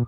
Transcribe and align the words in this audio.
היי, 0.00 0.06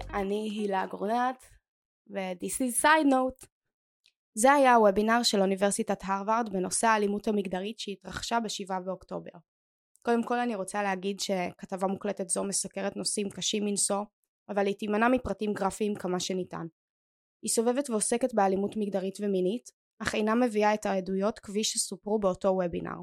hey, 0.00 0.14
אני 0.14 0.50
הילה 0.50 0.86
גורנת, 0.86 1.44
ו-This 2.10 2.44
is 2.44 2.82
side 2.82 3.06
note. 3.06 3.46
זה 4.34 4.52
היה 4.52 4.74
הוובינר 4.74 5.22
של 5.22 5.40
אוניברסיטת 5.40 6.00
הרווארד 6.04 6.52
בנושא 6.52 6.86
האלימות 6.86 7.28
המגדרית 7.28 7.78
שהתרחשה 7.78 8.40
ב-7 8.40 8.80
באוקטובר. 8.84 9.30
קודם 10.02 10.24
כל 10.24 10.38
אני 10.38 10.54
רוצה 10.54 10.82
להגיד 10.82 11.20
שכתבה 11.20 11.86
מוקלטת 11.86 12.28
זו 12.28 12.44
מסקרת 12.44 12.96
נושאים 12.96 13.30
קשים 13.30 13.64
מנשוא, 13.64 14.04
אבל 14.48 14.66
היא 14.66 14.74
תימנע 14.74 15.08
מפרטים 15.08 15.52
גרפיים 15.52 15.94
כמה 15.94 16.20
שניתן. 16.20 16.66
היא 17.42 17.50
סובבת 17.50 17.90
ועוסקת 17.90 18.34
באלימות 18.34 18.76
מגדרית 18.76 19.18
ומינית, 19.20 19.70
אך 20.02 20.14
אינה 20.14 20.34
מביאה 20.34 20.74
את 20.74 20.86
העדויות 20.86 21.38
כפי 21.38 21.64
שסופרו 21.64 22.18
באותו 22.18 22.48
וובינר. 22.48 22.96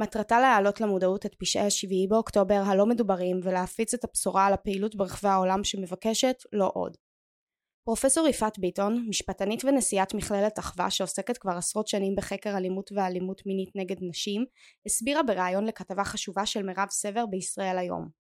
מטרתה 0.00 0.40
להעלות 0.40 0.80
למודעות 0.80 1.26
את 1.26 1.34
פשעי 1.34 1.66
השביעי 1.66 2.06
באוקטובר 2.08 2.62
הלא 2.66 2.86
מדוברים 2.86 3.40
ולהפיץ 3.42 3.94
את 3.94 4.04
הבשורה 4.04 4.46
על 4.46 4.52
הפעילות 4.52 4.94
ברחבי 4.94 5.28
העולם 5.28 5.64
שמבקשת 5.64 6.36
לא 6.52 6.70
עוד. 6.74 6.96
פרופסור 7.84 8.28
יפעת 8.28 8.58
ביטון, 8.58 9.06
משפטנית 9.08 9.64
ונשיאת 9.64 10.14
מכללת 10.14 10.58
אחווה 10.58 10.90
שעוסקת 10.90 11.38
כבר 11.38 11.52
עשרות 11.52 11.88
שנים 11.88 12.14
בחקר 12.16 12.56
אלימות 12.56 12.90
ואלימות 12.92 13.42
מינית 13.46 13.70
נגד 13.74 13.96
נשים, 14.00 14.44
הסבירה 14.86 15.22
בריאיון 15.22 15.66
לכתבה 15.66 16.04
חשובה 16.04 16.46
של 16.46 16.62
מירב 16.62 16.88
סבר 16.90 17.26
בישראל 17.26 17.78
היום. 17.78 18.19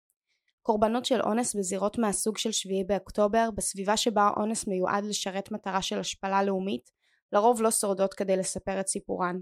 קורבנות 0.62 1.06
של 1.06 1.22
אונס 1.22 1.56
בזירות 1.56 1.98
מהסוג 1.98 2.38
של 2.38 2.52
שביעי 2.52 2.84
באוקטובר, 2.84 3.50
בסביבה 3.56 3.98
שבה 3.98 4.22
האונס 4.22 4.68
מיועד 4.68 5.06
לשרת 5.06 5.52
מטרה 5.52 5.82
של 5.82 6.00
השפלה 6.00 6.44
לאומית, 6.44 6.92
לרוב 7.32 7.62
לא 7.62 7.72
שורדות 7.72 8.14
כדי 8.14 8.38
לספר 8.38 8.80
את 8.80 8.88
סיפורן. 8.88 9.40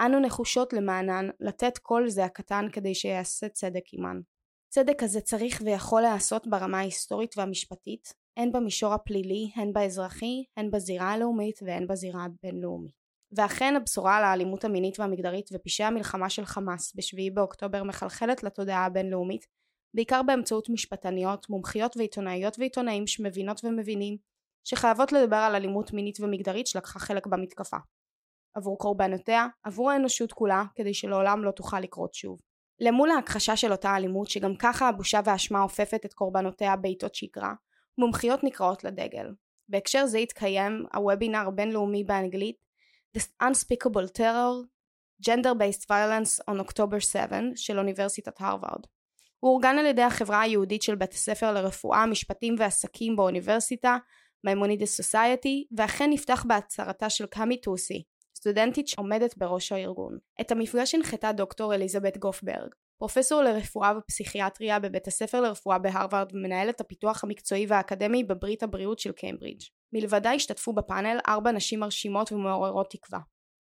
אנו 0.00 0.20
נחושות 0.20 0.72
למענן 0.72 1.28
לתת 1.40 1.78
קול 1.78 2.08
זעקתן 2.08 2.66
כדי 2.72 2.94
שיעשה 2.94 3.48
צדק 3.48 3.86
עימן. 3.92 4.20
צדק 4.68 4.94
כזה 4.98 5.20
צריך 5.20 5.62
ויכול 5.64 6.02
להיעשות 6.02 6.46
ברמה 6.46 6.78
ההיסטורית 6.78 7.38
והמשפטית, 7.38 8.12
הן 8.36 8.52
במישור 8.52 8.94
הפלילי, 8.94 9.50
הן 9.54 9.72
באזרחי, 9.72 10.44
הן 10.56 10.70
בזירה 10.70 11.12
הלאומית 11.12 11.58
והן 11.62 11.86
בזירה 11.86 12.24
הבינלאומית. 12.24 13.06
ואכן 13.32 13.76
הבשורה 13.76 14.16
על 14.16 14.24
האלימות 14.24 14.64
המינית 14.64 15.00
והמגדרית 15.00 15.50
ופשעי 15.52 15.86
המלחמה 15.86 16.30
של 16.30 16.44
חמאס 16.44 16.92
בשביעי 16.96 17.30
באוקטובר 17.30 17.82
מחלחלת 17.82 18.42
לתודעה 18.42 18.84
הבינלאומית 18.84 19.46
בעיקר 19.94 20.22
באמצעות 20.22 20.68
משפטניות, 20.68 21.50
מומחיות 21.50 21.96
ועיתונאיות 21.96 22.58
ועיתונאים 22.58 23.06
שמבינות 23.06 23.64
ומבינים 23.64 24.16
שחייבות 24.64 25.12
לדבר 25.12 25.36
על 25.36 25.54
אלימות 25.54 25.92
מינית 25.92 26.20
ומגדרית 26.20 26.66
שלקחה 26.66 26.98
חלק 26.98 27.26
במתקפה. 27.26 27.76
עבור 28.54 28.78
קורבנותיה, 28.78 29.46
עבור 29.62 29.90
האנושות 29.90 30.32
כולה, 30.32 30.64
כדי 30.74 30.94
שלעולם 30.94 31.44
לא 31.44 31.50
תוכל 31.50 31.80
לקרות 31.80 32.14
שוב. 32.14 32.40
למול 32.80 33.10
ההכחשה 33.10 33.56
של 33.56 33.72
אותה 33.72 33.96
אלימות, 33.96 34.30
שגם 34.30 34.56
ככה 34.56 34.88
הבושה 34.88 35.20
והאשמה 35.24 35.62
אופפת 35.62 36.00
את 36.04 36.14
קורבנותיה 36.14 36.76
בעיתות 36.76 37.14
שגרה, 37.14 37.54
מומחיות 37.98 38.44
נקראות 38.44 38.84
לדגל. 38.84 39.26
בהקשר 39.68 40.06
זה 40.06 40.18
התקיים 40.18 40.86
הוובינר 40.94 41.48
הבינלאומי 41.48 42.04
באנגלית 42.04 42.56
The 43.18 43.20
Unspeakable 43.42 44.18
Terror 44.18 44.66
Gender-Based 45.28 45.84
Violence 45.90 46.50
on 46.50 46.68
October 46.68 47.00
7 47.00 47.40
של 47.56 47.78
אוניברסיטת 47.78 48.40
הרווארד. 48.40 48.80
הוא 49.46 49.52
אורגן 49.52 49.78
על 49.78 49.86
ידי 49.86 50.02
החברה 50.02 50.40
היהודית 50.40 50.82
של 50.82 50.94
בית 50.94 51.12
הספר 51.12 51.52
לרפואה, 51.52 52.06
משפטים 52.06 52.54
ועסקים 52.58 53.16
באוניברסיטה, 53.16 53.96
Maimonides 54.44 54.96
Society, 54.96 55.66
ואכן 55.76 56.10
נפתח 56.10 56.44
בהצהרתה 56.48 57.10
של 57.10 57.26
קאמי 57.26 57.60
טוסי, 57.60 58.02
סטודנטית 58.36 58.88
שעומדת 58.88 59.36
בראש 59.36 59.72
הארגון. 59.72 60.18
את 60.40 60.50
המפגש 60.50 60.94
הנחתה 60.94 61.32
דוקטור 61.32 61.74
אליזבת 61.74 62.18
גופברג, 62.18 62.68
פרופסור 62.98 63.42
לרפואה 63.42 63.92
ופסיכיאטריה 63.98 64.78
בבית 64.78 65.06
הספר 65.06 65.40
לרפואה 65.40 65.78
בהרווארד 65.78 66.32
ומנהלת 66.34 66.80
הפיתוח 66.80 67.24
המקצועי 67.24 67.66
והאקדמי 67.68 68.24
בברית 68.24 68.62
הבריאות 68.62 68.98
של 68.98 69.12
קיימברידג'. 69.12 69.64
מלבדה 69.92 70.32
השתתפו 70.32 70.72
בפאנל 70.72 71.18
ארבע 71.28 71.52
נשים 71.52 71.80
מרשימות 71.80 72.32
ומעוררות 72.32 72.90
תקווה. 72.90 73.20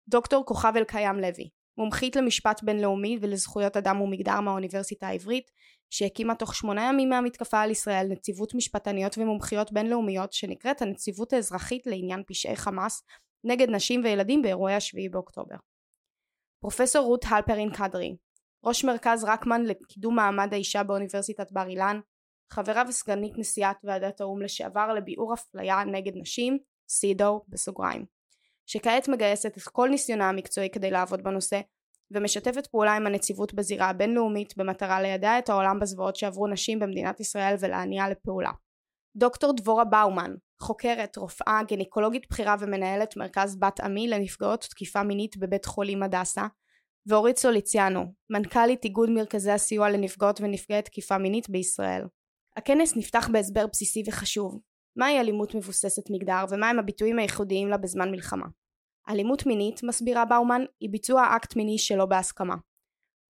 דוקטור 0.09 0.45
כוכב 0.45 0.73
אלקיים 0.75 1.19
לוי, 1.19 1.49
מומחית 1.77 2.15
למשפט 2.15 2.63
בינלאומי 2.63 3.17
ולזכויות 3.21 3.77
אדם 3.77 4.01
ומגדר 4.01 4.39
מהאוניברסיטה 4.41 5.07
העברית, 5.07 5.51
שהקימה 5.89 6.35
תוך 6.35 6.55
שמונה 6.55 6.89
ימים 6.89 7.09
מהמתקפה 7.09 7.61
על 7.61 7.71
ישראל 7.71 8.07
נציבות 8.09 8.55
משפטניות 8.55 9.17
ומומחיות 9.17 9.71
בינלאומיות 9.71 10.33
שנקראת 10.33 10.81
הנציבות 10.81 11.33
האזרחית 11.33 11.87
לעניין 11.87 12.23
פשעי 12.27 12.55
חמאס 12.55 13.03
נגד 13.43 13.69
נשים 13.69 14.03
וילדים 14.03 14.41
באירועי 14.41 14.75
השביעי 14.75 15.09
באוקטובר. 15.09 15.55
פרופסור 16.61 17.05
רות 17.05 17.25
הלפרין 17.29 17.69
קדרי, 17.73 18.15
ראש 18.65 18.83
מרכז 18.83 19.23
רקמן 19.23 19.61
לקידום 19.63 20.15
מעמד 20.15 20.53
האישה 20.53 20.83
באוניברסיטת 20.83 21.51
בר 21.51 21.67
אילן, 21.67 21.99
חברה 22.53 22.83
וסגנית 22.89 23.33
נשיאת 23.37 23.77
ועדת 23.83 24.21
האו"ם 24.21 24.41
לשעבר 24.41 24.93
לביעור 24.93 25.33
אפליה 25.33 25.83
נגד 25.83 26.11
נשים, 26.15 26.57
סידו 26.89 27.41
בסוגריים, 27.47 28.05
שכעת 28.65 29.07
מגייסת 29.07 29.57
את 29.57 29.63
כל 29.63 29.89
ניסיונה 29.89 30.29
המקצועי 30.29 30.69
כדי 30.69 30.91
לעבוד 30.91 31.23
בנושא 31.23 31.61
ומשתפת 32.11 32.67
פעולה 32.67 32.95
עם 32.95 33.07
הנציבות 33.07 33.53
בזירה 33.53 33.89
הבינלאומית 33.89 34.57
במטרה 34.57 35.01
לידע 35.01 35.39
את 35.39 35.49
העולם 35.49 35.79
בזוועות 35.79 36.15
שעברו 36.15 36.47
נשים 36.47 36.79
במדינת 36.79 37.19
ישראל 37.19 37.55
ולהניע 37.59 38.09
לפעולה. 38.09 38.51
דוקטור 39.15 39.53
דבורה 39.55 39.85
באומן, 39.85 40.33
חוקרת, 40.61 41.17
רופאה, 41.17 41.59
גניקולוגית 41.67 42.25
בכירה 42.29 42.55
ומנהלת 42.59 43.17
מרכז 43.17 43.59
בת 43.59 43.79
עמי 43.79 44.07
לנפגעות 44.07 44.61
תקיפה 44.61 45.03
מינית 45.03 45.37
בבית 45.37 45.65
חולים 45.65 46.03
הדסה, 46.03 46.43
ואורית 47.07 47.37
סוליציאנו, 47.37 48.05
מנכ"לית 48.29 48.83
איגוד 48.83 49.09
מרכזי 49.09 49.51
הסיוע 49.51 49.89
לנפגעות 49.89 50.41
ונפגעי 50.41 50.81
תקיפה 50.81 51.17
מינית 51.17 51.49
בישראל. 51.49 52.03
הכנס 52.57 52.97
נפתח 52.97 53.29
בהסבר 53.31 53.67
בסיסי 53.67 54.03
וחשוב, 54.07 54.59
מהי 54.95 55.19
אלימות 55.19 55.55
מבוססת 55.55 56.09
מגדר 56.09 56.45
ומהם 56.49 56.79
הביטויים 56.79 57.19
הייחודיים 57.19 57.67
לה 57.67 57.77
בזמן 57.77 58.11
מלחמה. 58.11 58.45
אלימות 59.09 59.45
מינית, 59.45 59.83
מסבירה 59.83 60.25
באומן, 60.25 60.61
היא 60.79 60.89
ביצוע 60.89 61.35
אקט 61.35 61.55
מיני 61.55 61.77
שלא 61.77 62.05
בהסכמה. 62.05 62.55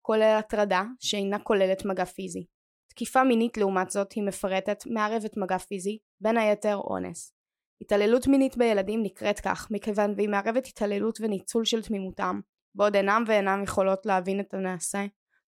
כולל 0.02 0.36
הטרדה, 0.40 0.84
שאינה 1.00 1.40
כוללת 1.40 1.86
מגע 1.86 2.06
פיזי. 2.06 2.46
תקיפה 2.90 3.24
מינית 3.24 3.58
לעומת 3.58 3.90
זאת 3.90 4.12
היא 4.12 4.24
מפרטת, 4.24 4.84
מערבת 4.86 5.38
מגע 5.38 5.58
פיזי, 5.58 5.98
בין 6.22 6.38
היתר 6.38 6.76
אונס. 6.76 7.34
התעללות 7.82 8.28
מינית 8.28 8.58
בילדים 8.58 9.04
נקראת 9.04 9.40
כך, 9.40 9.68
מכיוון 9.72 10.14
והיא 10.18 10.30
מערבת 10.30 10.68
התעללות 10.68 11.18
וניצול 11.22 11.66
של 11.66 11.82
תמימותם, 11.82 12.40
בעוד 12.76 12.96
אינם 12.96 13.24
ואינם 13.28 13.64
יכולות 13.64 14.06
להבין 14.06 14.40
את 14.40 14.54
הנעשה, 14.54 15.06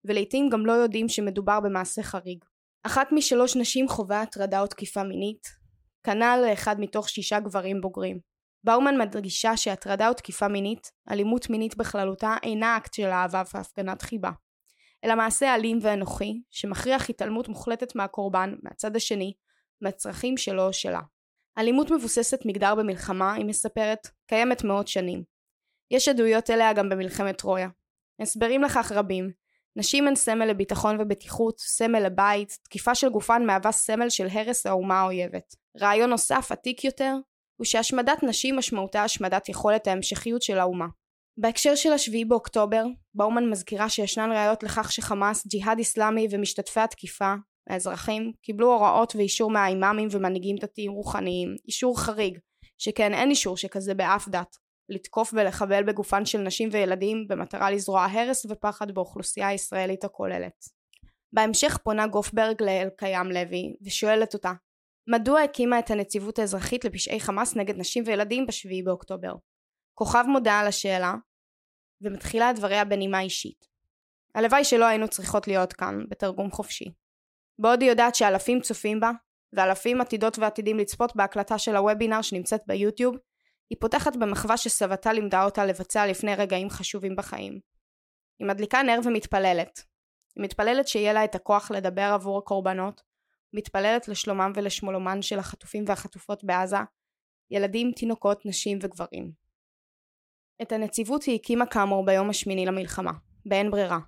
ולעיתים 0.06 0.50
גם 0.50 0.66
לא 0.66 0.72
יודעים 0.72 1.10
שמדובר 1.10 1.60
במעשה 1.60 2.04
חריג. 2.04 2.44
אחת 2.84 3.08
משלוש 3.12 3.56
נשים 3.56 3.88
חווה 3.88 4.22
הטרדה 4.22 4.62
או 4.62 4.68
תקיפה 4.68 5.04
מינית, 5.04 5.48
כנ"ל 6.08 6.44
לאחד 6.50 6.76
מתוך 6.80 7.10
שישה 7.10 7.40
גברים 7.40 7.82
בוגרים. 7.82 8.20
באומן 8.64 8.98
מדגישה 8.98 9.58
שהטרדה 9.58 10.10
או 10.10 10.14
תקיפה 10.14 10.48
מינית, 10.48 10.92
אלימות 11.12 11.50
מינית 11.50 11.78
בכללותה, 11.78 12.36
אינה 12.44 12.78
אקט 12.78 12.94
של 12.94 13.06
אהבה 13.06 13.44
והפגנת 13.54 14.02
חיבה, 14.02 14.32
אלא 15.04 15.16
מעשה 15.16 15.56
אלים 15.56 15.80
ואנוכי, 15.82 16.42
שמכריח 16.50 17.10
התעלמות 17.10 17.48
מוחלטת 17.48 17.96
מהקורבן, 17.96 18.56
מהצד 18.64 18.96
השני, 18.96 19.34
מהצרכים 19.82 20.38
שלו 20.38 20.68
או 20.68 20.74
שלה. 20.74 21.02
אלימות 21.58 21.92
מבוססת 21.92 22.40
מגדר 22.46 22.76
במלחמה, 22.76 23.34
היא 23.34 23.46
מספרת, 23.46 24.08
קיימת 24.28 24.64
מאות 24.64 24.88
שנים. 24.88 25.24
יש 25.92 26.08
עדויות 26.08 26.50
אליה 26.50 26.74
גם 26.74 26.90
במלחמת 26.90 27.38
טרויה. 27.38 27.70
הסברים 28.22 28.64
לכך 28.64 28.92
רבים. 28.92 29.32
נשים 29.76 30.08
הן 30.08 30.16
סמל 30.16 30.46
לביטחון 30.46 30.98
ובטיחות, 31.00 31.60
סמל 31.60 32.00
לבית, 32.00 32.58
תקיפה 32.64 32.96
של 32.96 33.10
גופן 33.10 33.46
מהווה 33.46 33.72
סמל 33.72 34.10
של 34.10 34.28
הרס 34.32 34.66
האומה 34.66 35.00
האויבת. 35.00 35.67
רעיון 35.82 36.10
נוסף, 36.10 36.52
עתיק 36.52 36.84
יותר, 36.84 37.16
הוא 37.60 37.66
שהשמדת 37.66 38.24
נשים 38.24 38.56
משמעותה 38.56 39.04
השמדת 39.04 39.50
יכולת 39.50 39.88
ההמשכיות 39.88 40.42
של 40.42 40.60
האומה. 40.60 40.88
בהקשר 41.40 41.76
של 41.76 41.94
השביעי 41.94 42.26
באוקטובר, 42.26 42.84
באומן 43.14 43.50
מזכירה 43.50 43.90
שישנן 43.90 44.32
ראיות 44.32 44.64
לכך 44.64 44.92
שחמאס, 44.92 45.48
ג'יהאד 45.48 45.80
אסלאמי 45.80 46.28
ומשתתפי 46.32 46.80
התקיפה, 46.80 47.34
האזרחים, 47.70 48.32
קיבלו 48.42 48.74
הוראות 48.74 49.16
ואישור 49.16 49.52
מהאימאמים 49.52 50.08
ומנהיגים 50.12 50.56
דתיים 50.56 50.92
רוחניים, 50.92 51.56
אישור 51.68 52.00
חריג, 52.00 52.38
שכן 52.78 53.14
אין 53.14 53.30
אישור 53.30 53.58
שכזה 53.58 53.94
באף 53.94 54.28
דת, 54.30 54.56
לתקוף 54.90 55.34
ולחבל 55.34 55.84
בגופן 55.84 56.26
של 56.26 56.38
נשים 56.38 56.70
וילדים 56.72 57.26
במטרה 57.28 57.72
לזרוע 57.72 58.06
הרס 58.06 58.46
ופחד 58.50 58.92
באוכלוסייה 58.92 59.48
הישראלית 59.48 60.04
הכוללת. 60.04 60.66
בהמשך 61.34 61.78
פונה 61.84 62.08
גופברג 62.08 62.64
לאלקיים 62.64 63.32
לוי 63.32 63.76
ושואלת 63.86 64.34
אותה 64.34 64.52
מדוע 65.10 65.42
הקימה 65.42 65.80
את 65.80 65.92
הנציבות 65.92 66.40
האזרחית 66.40 66.86
לפשעי 66.86 67.20
חמאס 67.20 67.56
נגד 67.56 67.78
נשים 67.78 68.04
וילדים 68.08 68.46
בשביעי 68.46 68.84
באוקטובר? 68.84 69.34
כוכב 69.94 70.24
מודה 70.28 70.60
על 70.60 70.68
השאלה 70.68 71.14
ומתחילה 72.02 72.52
את 72.52 72.56
דבריה 72.56 72.86
בנימה 72.86 73.22
אישית. 73.22 73.68
הלוואי 74.36 74.64
שלא 74.64 74.86
היינו 74.86 75.08
צריכות 75.08 75.48
להיות 75.48 75.74
כאן, 75.74 76.04
בתרגום 76.10 76.52
חופשי. 76.52 76.92
בעוד 77.60 77.82
היא 77.82 77.90
יודעת 77.90 78.16
שאלפים 78.16 78.62
צופים 78.62 79.00
בה, 79.00 79.12
ואלפים 79.54 80.02
עתידות 80.02 80.40
ועתידים 80.40 80.78
לצפות 80.78 81.16
בהקלטה 81.16 81.58
של 81.58 81.76
הוובינר 81.76 82.22
שנמצאת 82.22 82.62
ביוטיוב, 82.68 83.16
היא 83.70 83.78
פותחת 83.82 84.16
במחווה 84.16 84.58
שסבתה 84.58 85.14
לימדה 85.14 85.44
אותה 85.44 85.66
לבצע 85.66 86.08
לפני 86.08 86.36
רגעים 86.36 86.70
חשובים 86.70 87.16
בחיים. 87.16 87.60
היא 88.40 88.48
מדליקה 88.48 88.84
נר 88.84 89.00
ומתפללת. 89.04 89.80
היא 90.36 90.44
מתפללת 90.44 90.88
שיהיה 90.88 91.14
לה 91.14 91.24
את 91.24 91.36
הכוח 91.36 91.72
לדבר 91.72 92.12
עבור 92.14 92.38
הקורבנות, 92.38 93.07
מתפללת 93.54 94.08
לשלומם 94.08 94.52
ולשמולומן 94.56 95.22
של 95.22 95.40
החטופים 95.40 95.84
והחטופות 95.88 96.44
בעזה, 96.44 96.78
ילדים, 97.52 97.92
תינוקות, 97.92 98.46
נשים 98.46 98.80
וגברים. 98.82 99.32
את 100.62 100.72
הנציבות 100.72 101.24
היא 101.24 101.36
הקימה 101.36 101.66
כאמור 101.66 102.06
ביום 102.06 102.30
השמיני 102.30 102.66
למלחמה, 102.66 103.12
באין 103.46 103.72
ברירה. 103.72 104.00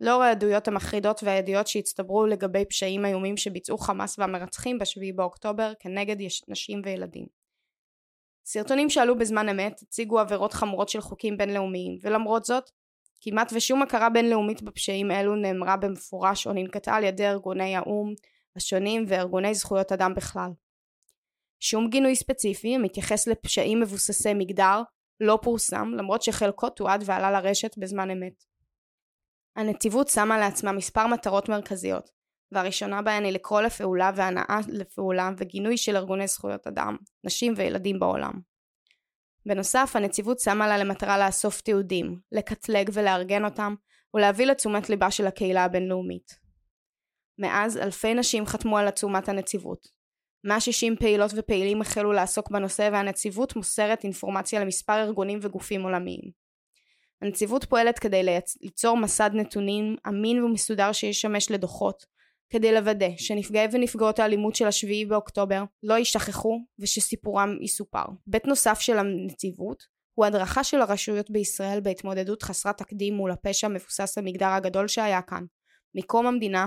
לאור 0.00 0.22
העדויות 0.22 0.68
המחרידות 0.68 1.20
והידיעות 1.22 1.66
שהצטברו 1.66 2.26
לגבי 2.26 2.64
פשעים 2.64 3.04
איומים 3.04 3.36
שביצעו 3.36 3.78
חמאס 3.78 4.18
והמרצחים 4.18 4.78
בשביעי 4.78 5.12
באוקטובר 5.12 5.72
כנגד 5.80 6.16
נשים 6.48 6.82
וילדים. 6.84 7.26
סרטונים 8.46 8.90
שעלו 8.90 9.18
בזמן 9.18 9.48
אמת 9.48 9.82
הציגו 9.82 10.18
עבירות 10.18 10.52
חמורות 10.52 10.88
של 10.88 11.00
חוקים 11.00 11.36
בינלאומיים, 11.36 11.98
ולמרות 12.02 12.44
זאת, 12.44 12.70
כמעט 13.20 13.52
ושום 13.54 13.82
הכרה 13.82 14.10
בינלאומית 14.10 14.62
בפשעים 14.62 15.10
אלו 15.10 15.36
נאמרה 15.36 15.76
במפורש 15.76 16.46
או 16.46 16.52
ננקטה 16.52 16.94
על 16.94 17.04
ידי 17.04 17.26
ארגוני 17.26 17.76
האו"ם 17.76 18.14
השונים 18.56 19.04
וארגוני 19.08 19.54
זכויות 19.54 19.92
אדם 19.92 20.14
בכלל. 20.14 20.50
שום 21.60 21.88
גינוי 21.88 22.16
ספציפי 22.16 22.74
המתייחס 22.74 23.28
לפשעים 23.28 23.80
מבוססי 23.80 24.34
מגדר 24.34 24.82
לא 25.20 25.38
פורסם 25.42 25.92
למרות 25.96 26.22
שחלקו 26.22 26.70
תועד 26.70 27.02
ועלה 27.06 27.30
לרשת 27.30 27.78
בזמן 27.78 28.10
אמת. 28.10 28.44
הנציבות 29.56 30.08
שמה 30.08 30.38
לעצמה 30.38 30.72
מספר 30.72 31.06
מטרות 31.06 31.48
מרכזיות 31.48 32.10
והראשונה 32.52 33.02
בהן 33.02 33.24
היא 33.24 33.32
לקרוא 33.32 33.60
לפעולה 33.60 34.10
והנאה 34.16 34.58
לפעולה 34.68 35.30
וגינוי 35.36 35.76
של 35.76 35.96
ארגוני 35.96 36.26
זכויות 36.26 36.66
אדם, 36.66 36.96
נשים 37.24 37.54
וילדים 37.56 37.98
בעולם. 37.98 38.32
בנוסף, 39.46 39.92
הנציבות 39.94 40.40
שמה 40.40 40.68
לה 40.68 40.78
למטרה 40.78 41.26
לאסוף 41.26 41.60
תיעודים, 41.60 42.18
לקטלג 42.32 42.90
ולארגן 42.92 43.44
אותם, 43.44 43.74
ולהביא 44.14 44.46
לתשומת 44.46 44.90
ליבה 44.90 45.10
של 45.10 45.26
הקהילה 45.26 45.64
הבינלאומית. 45.64 46.45
מאז, 47.38 47.76
אלפי 47.76 48.14
נשים 48.14 48.46
חתמו 48.46 48.78
על 48.78 48.88
עצומת 48.88 49.28
הנציבות. 49.28 49.88
160 50.44 50.96
פעילות 50.96 51.30
ופעילים 51.36 51.80
החלו 51.80 52.12
לעסוק 52.12 52.50
בנושא 52.50 52.88
והנציבות 52.92 53.56
מוסרת 53.56 54.04
אינפורמציה 54.04 54.60
למספר 54.60 55.02
ארגונים 55.02 55.38
וגופים 55.42 55.82
עולמיים. 55.82 56.30
הנציבות 57.22 57.64
פועלת 57.64 57.98
כדי 57.98 58.22
ליצור 58.62 58.96
מסד 58.96 59.30
נתונים 59.34 59.96
אמין 60.08 60.42
ומסודר 60.42 60.92
שישמש 60.92 61.50
לדוחות, 61.50 62.06
כדי 62.50 62.72
לוודא 62.72 63.08
שנפגעי 63.16 63.66
ונפגעות 63.72 64.18
האלימות 64.18 64.54
של 64.56 64.66
השביעי 64.66 65.04
באוקטובר 65.04 65.64
לא 65.82 65.94
יישכחו 65.94 66.58
ושסיפורם 66.78 67.58
יסופר. 67.62 68.04
בית 68.26 68.46
נוסף 68.46 68.80
של 68.80 68.98
הנציבות 68.98 69.82
הוא 70.14 70.26
הדרכה 70.26 70.64
של 70.64 70.80
הרשויות 70.80 71.30
בישראל 71.30 71.80
בהתמודדות 71.80 72.42
חסרת 72.42 72.78
תקדים 72.78 73.14
מול 73.14 73.30
הפשע 73.30 73.68
מבוסס 73.68 74.18
המגדר 74.18 74.46
הגדול 74.46 74.88
שהיה 74.88 75.22
כאן, 75.22 75.44
מקום 75.94 76.26
המדינה 76.26 76.66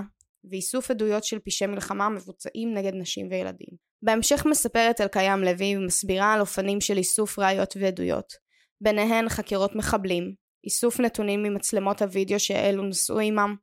ואיסוף 0.50 0.90
עדויות 0.90 1.24
של 1.24 1.38
פשעי 1.38 1.66
מלחמה 1.68 2.08
מבוצעים 2.08 2.74
נגד 2.74 2.94
נשים 2.94 3.28
וילדים. 3.30 3.90
בהמשך 4.02 4.46
מספרת 4.46 5.00
אלקיים 5.00 5.44
לוי 5.44 5.76
ומסבירה 5.76 6.34
על 6.34 6.40
אופנים 6.40 6.80
של 6.80 6.96
איסוף 6.96 7.38
ראיות 7.38 7.76
ועדויות, 7.80 8.32
ביניהן 8.80 9.28
חקירות 9.28 9.76
מחבלים, 9.76 10.34
איסוף 10.64 11.00
נתונים 11.00 11.42
ממצלמות 11.42 12.02
הוידאו 12.02 12.40
שאלו 12.40 12.84
נסעו 12.84 13.18
עמם, 13.18 13.56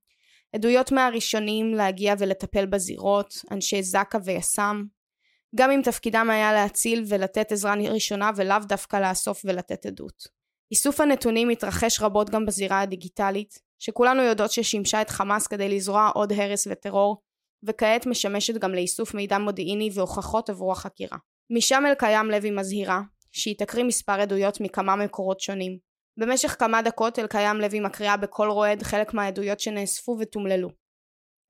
עדויות 0.55 0.91
מהראשונים 0.91 1.73
להגיע 1.73 2.13
ולטפל 2.19 2.65
בזירות, 2.65 3.33
אנשי 3.51 3.83
זק"א 3.83 4.17
ויס"מ, 4.25 4.83
גם 5.55 5.71
אם 5.71 5.81
תפקידם 5.83 6.29
היה 6.29 6.53
להציל 6.53 7.03
ולתת 7.07 7.51
עזרה 7.51 7.73
ראשונה 7.73 8.31
ולאו 8.35 8.57
דווקא 8.67 8.97
לאסוף 8.97 9.41
ולתת 9.45 9.85
עדות. 9.85 10.37
איסוף 10.71 11.01
הנתונים 11.01 11.47
מתרחש 11.47 12.01
רבות 12.01 12.29
גם 12.29 12.45
בזירה 12.45 12.81
הדיגיטלית, 12.81 13.66
שכולנו 13.79 14.23
יודעות 14.23 14.51
ששימשה 14.51 15.01
את 15.01 15.09
חמאס 15.09 15.47
כדי 15.47 15.69
לזרוע 15.69 16.11
עוד 16.13 16.33
הרס 16.33 16.67
וטרור, 16.71 17.21
וכעת 17.63 18.05
משמשת 18.05 18.57
גם 18.57 18.73
לאיסוף 18.73 19.13
מידע 19.13 19.37
מודיעיני 19.37 19.89
והוכחות 19.93 20.49
עבור 20.49 20.71
החקירה. 20.71 21.17
משם 21.57 21.83
אלקיים 21.87 22.31
לוי 22.31 22.51
מזהירה, 22.51 23.01
שהיא 23.31 23.55
תקריא 23.57 23.83
מספר 23.83 24.21
עדויות 24.21 24.61
מכמה 24.61 24.95
מקורות 24.95 25.39
שונים, 25.39 25.77
במשך 26.19 26.55
כמה 26.59 26.81
דקות 26.81 27.19
אלקיים 27.19 27.57
לוי 27.57 27.79
מקריאה 27.79 28.17
בקול 28.17 28.49
רועד 28.49 28.83
חלק 28.83 29.13
מהעדויות 29.13 29.59
שנאספו 29.59 30.17
ותומללו. 30.19 30.69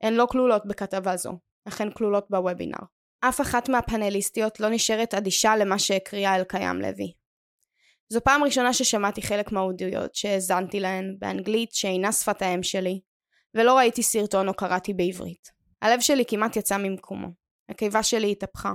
הן 0.04 0.14
לא 0.14 0.28
כלולות 0.32 0.66
בכתבה 0.66 1.18
זו, 1.18 1.32
אך 1.68 1.82
הן 1.82 1.92
כלולות 1.92 2.26
בוובינר. 2.30 2.80
אף 3.22 3.42
אחת 3.42 3.70
מהפאנליסטיות 3.70 4.60
לא 4.60 4.70
נשארת 4.70 5.14
אדישה 5.14 5.56
למה 5.56 5.80
שהקריאה 5.80 6.36
אלקיים 6.36 6.82
לוי. 6.82 7.14
זו 8.10 8.22
פעם 8.24 8.44
ראשונה 8.44 8.74
ששמעתי 8.74 9.22
חלק 9.22 9.52
מהעדויות 9.52 10.16
שהאזנתי 10.16 10.80
להן 10.80 11.16
באנגלית 11.20 11.74
שאינה 11.74 12.12
שפת 12.12 12.42
האם 12.42 12.64
שלי, 12.64 13.00
ולא 13.54 13.78
ראיתי 13.78 14.04
סרטון 14.04 14.48
או 14.48 14.54
קראתי 14.54 14.94
בעברית. 14.94 15.52
הלב 15.82 16.00
שלי 16.00 16.24
כמעט 16.28 16.56
יצא 16.56 16.78
ממקומו. 16.78 17.28
הקיבה 17.70 18.04
שלי 18.04 18.32
התהפכה. 18.32 18.74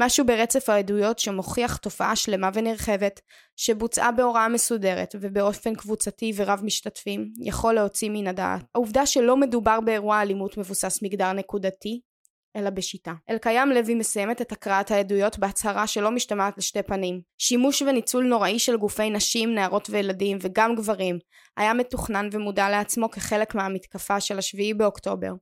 משהו 0.00 0.26
ברצף 0.26 0.68
העדויות 0.68 1.18
שמוכיח 1.18 1.76
תופעה 1.76 2.16
שלמה 2.16 2.50
ונרחבת 2.54 3.20
שבוצעה 3.56 4.12
בהוראה 4.12 4.48
מסודרת 4.48 5.14
ובאופן 5.20 5.74
קבוצתי 5.74 6.32
ורב 6.36 6.60
משתתפים 6.64 7.32
יכול 7.42 7.74
להוציא 7.74 8.10
מן 8.10 8.26
הדעת. 8.26 8.62
העובדה 8.74 9.06
שלא 9.06 9.36
מדובר 9.36 9.80
באירוע 9.80 10.22
אלימות 10.22 10.58
מבוסס 10.58 11.02
מגדר 11.02 11.32
נקודתי 11.32 12.00
אלא 12.56 12.70
בשיטה. 12.70 13.12
אלקיים 13.30 13.68
לוי 13.68 13.94
מסיימת 13.94 14.42
את 14.42 14.52
הקראת 14.52 14.90
העדויות 14.90 15.38
בהצהרה 15.38 15.86
שלא 15.86 16.10
משתמעת 16.10 16.58
לשתי 16.58 16.82
פנים. 16.82 17.20
שימוש 17.38 17.82
וניצול 17.82 18.24
נוראי 18.24 18.58
של 18.58 18.76
גופי 18.76 19.10
נשים, 19.10 19.54
נערות 19.54 19.90
וילדים 19.90 20.38
וגם 20.40 20.74
גברים 20.74 21.18
היה 21.56 21.74
מתוכנן 21.74 22.28
ומודע 22.32 22.70
לעצמו 22.70 23.10
כחלק 23.10 23.54
מהמתקפה 23.54 24.20
של 24.20 24.38
השביעי 24.38 24.74
באוקטובר. 24.74 25.32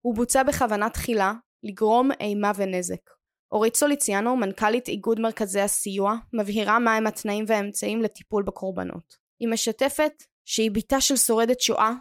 הוא 0.00 0.14
בוצע 0.14 0.42
בכוונה 0.42 0.90
תחילה 0.90 1.32
לגרום 1.62 2.10
אימה 2.20 2.52
ונזק. 2.56 3.10
אורית 3.52 3.76
סוליציאנו, 3.76 4.36
מנכ"לית 4.36 4.88
איגוד 4.88 5.20
מרכזי 5.20 5.60
הסיוע, 5.60 6.14
מבהירה 6.32 6.78
מהם 6.78 7.06
התנאים 7.06 7.44
והאמצעים 7.48 8.02
לטיפול 8.02 8.42
בקורבנות. 8.42 9.16
היא 9.40 9.48
משתפת 9.48 10.12
שהיא 10.44 10.70
בתה 10.70 11.00
של 11.00 11.16
שורדת 11.16 11.60
שואה, 11.60 11.92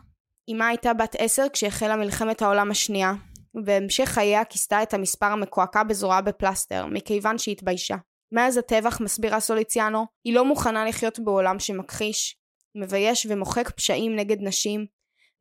אמה 0.51 0.67
הייתה 0.67 0.93
בת 0.93 1.15
עשר 1.19 1.45
כשהחלה 1.53 1.95
מלחמת 1.95 2.41
העולם 2.41 2.71
השנייה, 2.71 3.13
ובהמשך 3.59 4.05
חייה 4.05 4.45
כיסתה 4.45 4.83
את 4.83 4.93
המספר 4.93 5.25
המקועקע 5.25 5.83
בזרועה 5.83 6.21
בפלסטר, 6.21 6.85
מכיוון 6.85 7.37
שהתביישה. 7.37 7.95
מאז 8.31 8.57
הטבח, 8.57 9.01
מסבירה 9.01 9.39
סוליציאנו, 9.39 10.05
היא 10.23 10.33
לא 10.33 10.45
מוכנה 10.45 10.85
לחיות 10.85 11.19
בעולם 11.19 11.59
שמכחיש, 11.59 12.37
מבייש 12.75 13.27
ומוחק 13.29 13.69
פשעים 13.69 14.15
נגד 14.15 14.41
נשים, 14.41 14.85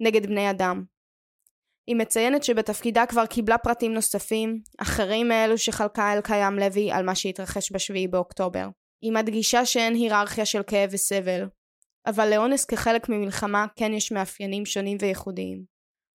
נגד 0.00 0.26
בני 0.26 0.50
אדם. 0.50 0.84
היא 1.87 1.96
מציינת 1.96 2.44
שבתפקידה 2.44 3.06
כבר 3.06 3.26
קיבלה 3.26 3.58
פרטים 3.58 3.94
נוספים, 3.94 4.60
אחרים 4.78 5.28
מאלו 5.28 5.58
שחלקה 5.58 6.12
אלקיים 6.12 6.58
לוי 6.58 6.92
על 6.92 7.04
מה 7.04 7.14
שהתרחש 7.14 7.72
בשביעי 7.72 8.08
באוקטובר. 8.08 8.68
היא 9.02 9.12
מדגישה 9.12 9.66
שאין 9.66 9.94
היררכיה 9.94 10.46
של 10.46 10.62
כאב 10.62 10.90
וסבל, 10.92 11.48
אבל 12.06 12.30
לאונס 12.30 12.64
כחלק 12.64 13.08
ממלחמה 13.08 13.66
כן 13.76 13.92
יש 13.92 14.12
מאפיינים 14.12 14.66
שונים 14.66 14.96
וייחודיים. 15.00 15.64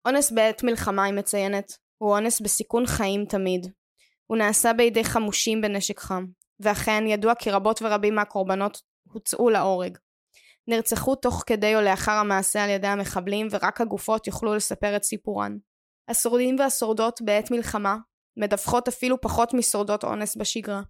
אונס 0.06 0.32
בעת 0.32 0.64
מלחמה, 0.64 1.04
היא 1.04 1.14
מציינת, 1.14 1.72
הוא 2.02 2.12
אונס 2.12 2.42
בסיכון 2.42 2.86
חיים 2.86 3.26
תמיד. 3.26 3.68
הוא 4.28 4.38
נעשה 4.38 4.74
בידי 4.74 5.04
חמושים 5.04 5.62
בנשק 5.62 6.00
חם, 6.00 6.26
ואכן 6.60 7.04
ידוע 7.08 7.36
כי 7.36 7.52
רבות 7.52 7.82
ורבים 7.82 8.16
מהקורבנות 8.16 8.82
הוצאו 9.12 9.50
להורג. 9.50 9.98
נרצחו 10.68 11.16
תוך 11.16 11.44
כדי 11.46 11.76
או 11.76 11.82
לאחר 11.82 12.12
המעשה 12.12 12.64
על 12.64 12.70
ידי 12.70 12.88
המחבלים 12.88 13.48
ורק 13.52 13.82
הגופות 13.82 14.28
יוכלו 14.28 14.56
לספר 14.56 14.96
את 14.96 15.04
סיפורן. 15.04 15.58
השורדים 16.08 16.56
והשורדות 16.60 17.22
בעת 17.22 17.52
מלחמה 17.52 17.98
מדווחות 18.38 18.88
אפילו 18.88 19.22
פחות 19.22 19.54
משורדות 19.54 20.04
אונס 20.04 20.38
בשגרה. 20.38 20.82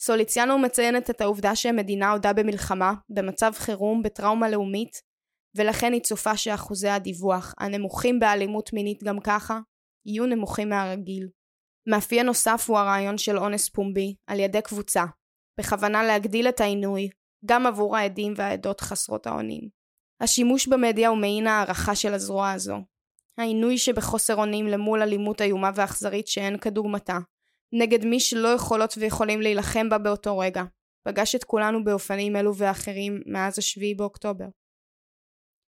סוליציאנו 0.00 0.58
מציינת 0.58 1.10
את 1.10 1.20
העובדה 1.20 1.56
שהמדינה 1.56 2.10
עודה 2.10 2.32
במלחמה, 2.32 2.92
במצב 3.08 3.52
חירום, 3.56 4.02
בטראומה 4.02 4.48
לאומית, 4.48 5.02
ולכן 5.54 5.92
היא 5.92 6.02
צופה 6.02 6.36
שאחוזי 6.36 6.88
הדיווח, 6.88 7.54
הנמוכים 7.58 8.20
באלימות 8.20 8.72
מינית 8.72 9.02
גם 9.04 9.20
ככה, 9.20 9.60
יהיו 10.10 10.26
נמוכים 10.26 10.68
מהרגיל. 10.68 11.28
מאפיין 11.88 12.26
נוסף 12.26 12.64
הוא 12.68 12.78
הרעיון 12.78 13.18
של 13.18 13.38
אונס 13.38 13.68
פומבי 13.68 14.14
על 14.26 14.40
ידי 14.40 14.62
קבוצה, 14.62 15.04
בכוונה 15.60 16.02
להגדיל 16.02 16.48
את 16.48 16.60
העינוי 16.60 17.08
גם 17.46 17.66
עבור 17.66 17.96
העדים 17.96 18.34
והעדות 18.36 18.80
חסרות 18.80 19.26
האונים. 19.26 19.68
השימוש 20.20 20.68
במדיה 20.68 21.08
הוא 21.08 21.18
מעין 21.18 21.46
הערכה 21.46 21.94
של 21.94 22.14
הזרוע 22.14 22.50
הזו. 22.50 22.76
העינוי 23.38 23.78
שבחוסר 23.78 24.34
אונים 24.34 24.66
למול 24.66 25.02
אלימות 25.02 25.40
איומה 25.40 25.70
ואכזרית 25.74 26.28
שאין 26.28 26.58
כדוגמתה, 26.58 27.18
נגד 27.72 28.04
מי 28.04 28.20
שלא 28.20 28.48
יכולות 28.48 28.94
ויכולים 28.98 29.40
להילחם 29.40 29.88
בה 29.88 29.98
באותו 29.98 30.38
רגע, 30.38 30.62
פגש 31.04 31.34
את 31.34 31.44
כולנו 31.44 31.84
באופנים 31.84 32.36
אלו 32.36 32.56
ואחרים 32.56 33.22
מאז 33.26 33.58
השביעי 33.58 33.94
באוקטובר. 33.94 34.46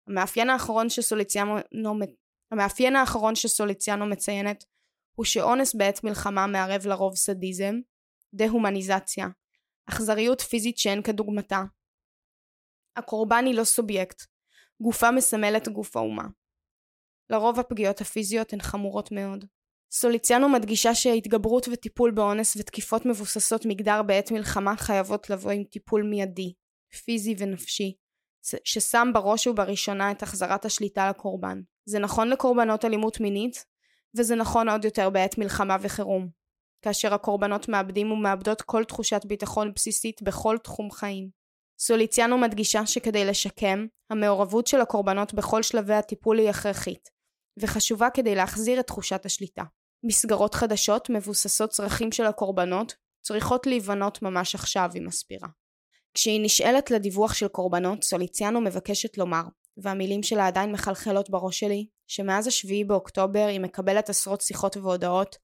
המאפיין 0.08 0.50
האחרון 0.50 0.88
שסוליציאנו, 0.88 1.56
המאפיין 2.52 2.96
האחרון 2.96 3.34
שסוליציאנו 3.34 4.06
מציינת 4.06 4.64
הוא 5.14 5.24
שאונס 5.24 5.74
בעת 5.74 6.04
מלחמה 6.04 6.46
מערב 6.46 6.86
לרוב 6.86 7.16
סדיזם, 7.16 7.74
דה-הומניזציה, 8.34 9.26
אכזריות 9.88 10.40
פיזית 10.40 10.78
שאין 10.78 11.02
כדוגמתה. 11.02 11.62
הקורבן 12.96 13.44
היא 13.46 13.54
לא 13.54 13.64
סובייקט, 13.64 14.22
גופה 14.82 15.10
מסמלת 15.10 15.68
גוף 15.68 15.96
האומה. 15.96 16.24
לרוב 17.30 17.60
הפגיעות 17.60 18.00
הפיזיות 18.00 18.52
הן 18.52 18.60
חמורות 18.60 19.12
מאוד. 19.12 19.44
סוליציאנו 19.92 20.48
מדגישה 20.48 20.94
שהתגברות 20.94 21.68
וטיפול 21.72 22.10
באונס 22.10 22.56
ותקיפות 22.56 23.06
מבוססות 23.06 23.66
מגדר 23.66 24.02
בעת 24.02 24.30
מלחמה 24.30 24.76
חייבות 24.76 25.30
לבוא 25.30 25.50
עם 25.50 25.64
טיפול 25.64 26.02
מיידי, 26.02 26.54
פיזי 27.04 27.34
ונפשי, 27.38 27.96
ששם 28.64 29.10
בראש 29.14 29.46
ובראשונה 29.46 30.10
את 30.10 30.22
החזרת 30.22 30.64
השליטה 30.64 31.10
לקורבן. 31.10 31.60
זה 31.88 31.98
נכון 31.98 32.28
לקורבנות 32.28 32.84
אלימות 32.84 33.20
מינית, 33.20 33.64
וזה 34.16 34.34
נכון 34.34 34.68
עוד 34.68 34.84
יותר 34.84 35.10
בעת 35.10 35.38
מלחמה 35.38 35.76
וחירום, 35.80 36.28
כאשר 36.82 37.14
הקורבנות 37.14 37.68
מאבדים 37.68 38.12
ומאבדות 38.12 38.62
כל 38.62 38.84
תחושת 38.84 39.24
ביטחון 39.24 39.72
בסיסית 39.74 40.22
בכל 40.22 40.56
תחום 40.64 40.90
חיים. 40.90 41.30
סוליציאנו 41.80 42.38
מדגישה 42.38 42.86
שכדי 42.86 43.24
לשקם, 43.24 43.86
המעורבות 44.10 44.66
של 44.66 44.80
הקורבנות 44.80 45.34
בכל 45.34 45.62
שלבי 45.62 45.94
הטיפול 45.94 46.38
היא 46.38 46.50
הכרחית, 46.50 47.08
וחשובה 47.60 48.10
כדי 48.14 48.34
להחזיר 48.34 48.80
את 48.80 48.86
תחושת 48.86 49.26
השליטה. 49.26 49.62
מסגרות 50.04 50.54
חדשות 50.54 51.10
מבוססות 51.10 51.70
צרכים 51.70 52.12
של 52.12 52.24
הקורבנות 52.24 52.94
צריכות 53.20 53.66
להיבנות 53.66 54.22
ממש 54.22 54.54
עכשיו, 54.54 54.90
היא 54.94 55.02
מסבירה. 55.02 55.48
כשהיא 56.14 56.40
נשאלת 56.44 56.90
לדיווח 56.90 57.34
של 57.34 57.48
קורבנות, 57.48 58.04
סוליציאנו 58.04 58.60
מבקשת 58.60 59.18
לומר, 59.18 59.42
והמילים 59.76 60.22
שלה 60.22 60.46
עדיין 60.46 60.72
מחלחלות 60.72 61.30
בראש 61.30 61.60
שלי, 61.60 61.86
שמאז 62.06 62.46
השביעי 62.46 62.84
באוקטובר 62.84 63.46
היא 63.48 63.60
מקבלת 63.60 64.08
עשרות 64.08 64.40
שיחות 64.40 64.76
והודעות, 64.76 65.36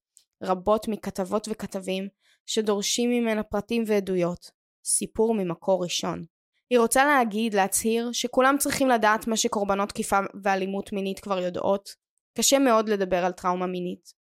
רבות 0.43 0.89
מכתבות 0.89 1.49
וכתבים, 1.51 2.09
שדורשים 2.47 3.11
ממנה 3.11 3.43
פרטים 3.43 3.85
ועדויות. 3.87 4.51
סיפור 4.85 5.35
ממקור 5.35 5.85
ראשון. 5.85 6.25
היא 6.71 6.79
רוצה 6.79 7.05
להגיד, 7.05 7.55
להצהיר, 7.55 8.13
שכולם 8.13 8.57
צריכים 8.59 8.89
לדעת 8.89 9.27
מה 9.27 9.37
שקורבנות 9.37 9.89
תקיפה 9.89 10.19
ואלימות 10.43 10.93
מינית 10.93 11.21
כבר 11.21 11.39
יודעות. 11.39 11.89
קשה 12.39 12.59
מאוד 12.59 12.89
לדבר 12.89 13.25
על 13.25 13.33
טראומה 13.33 13.67
מינית. 13.67 14.24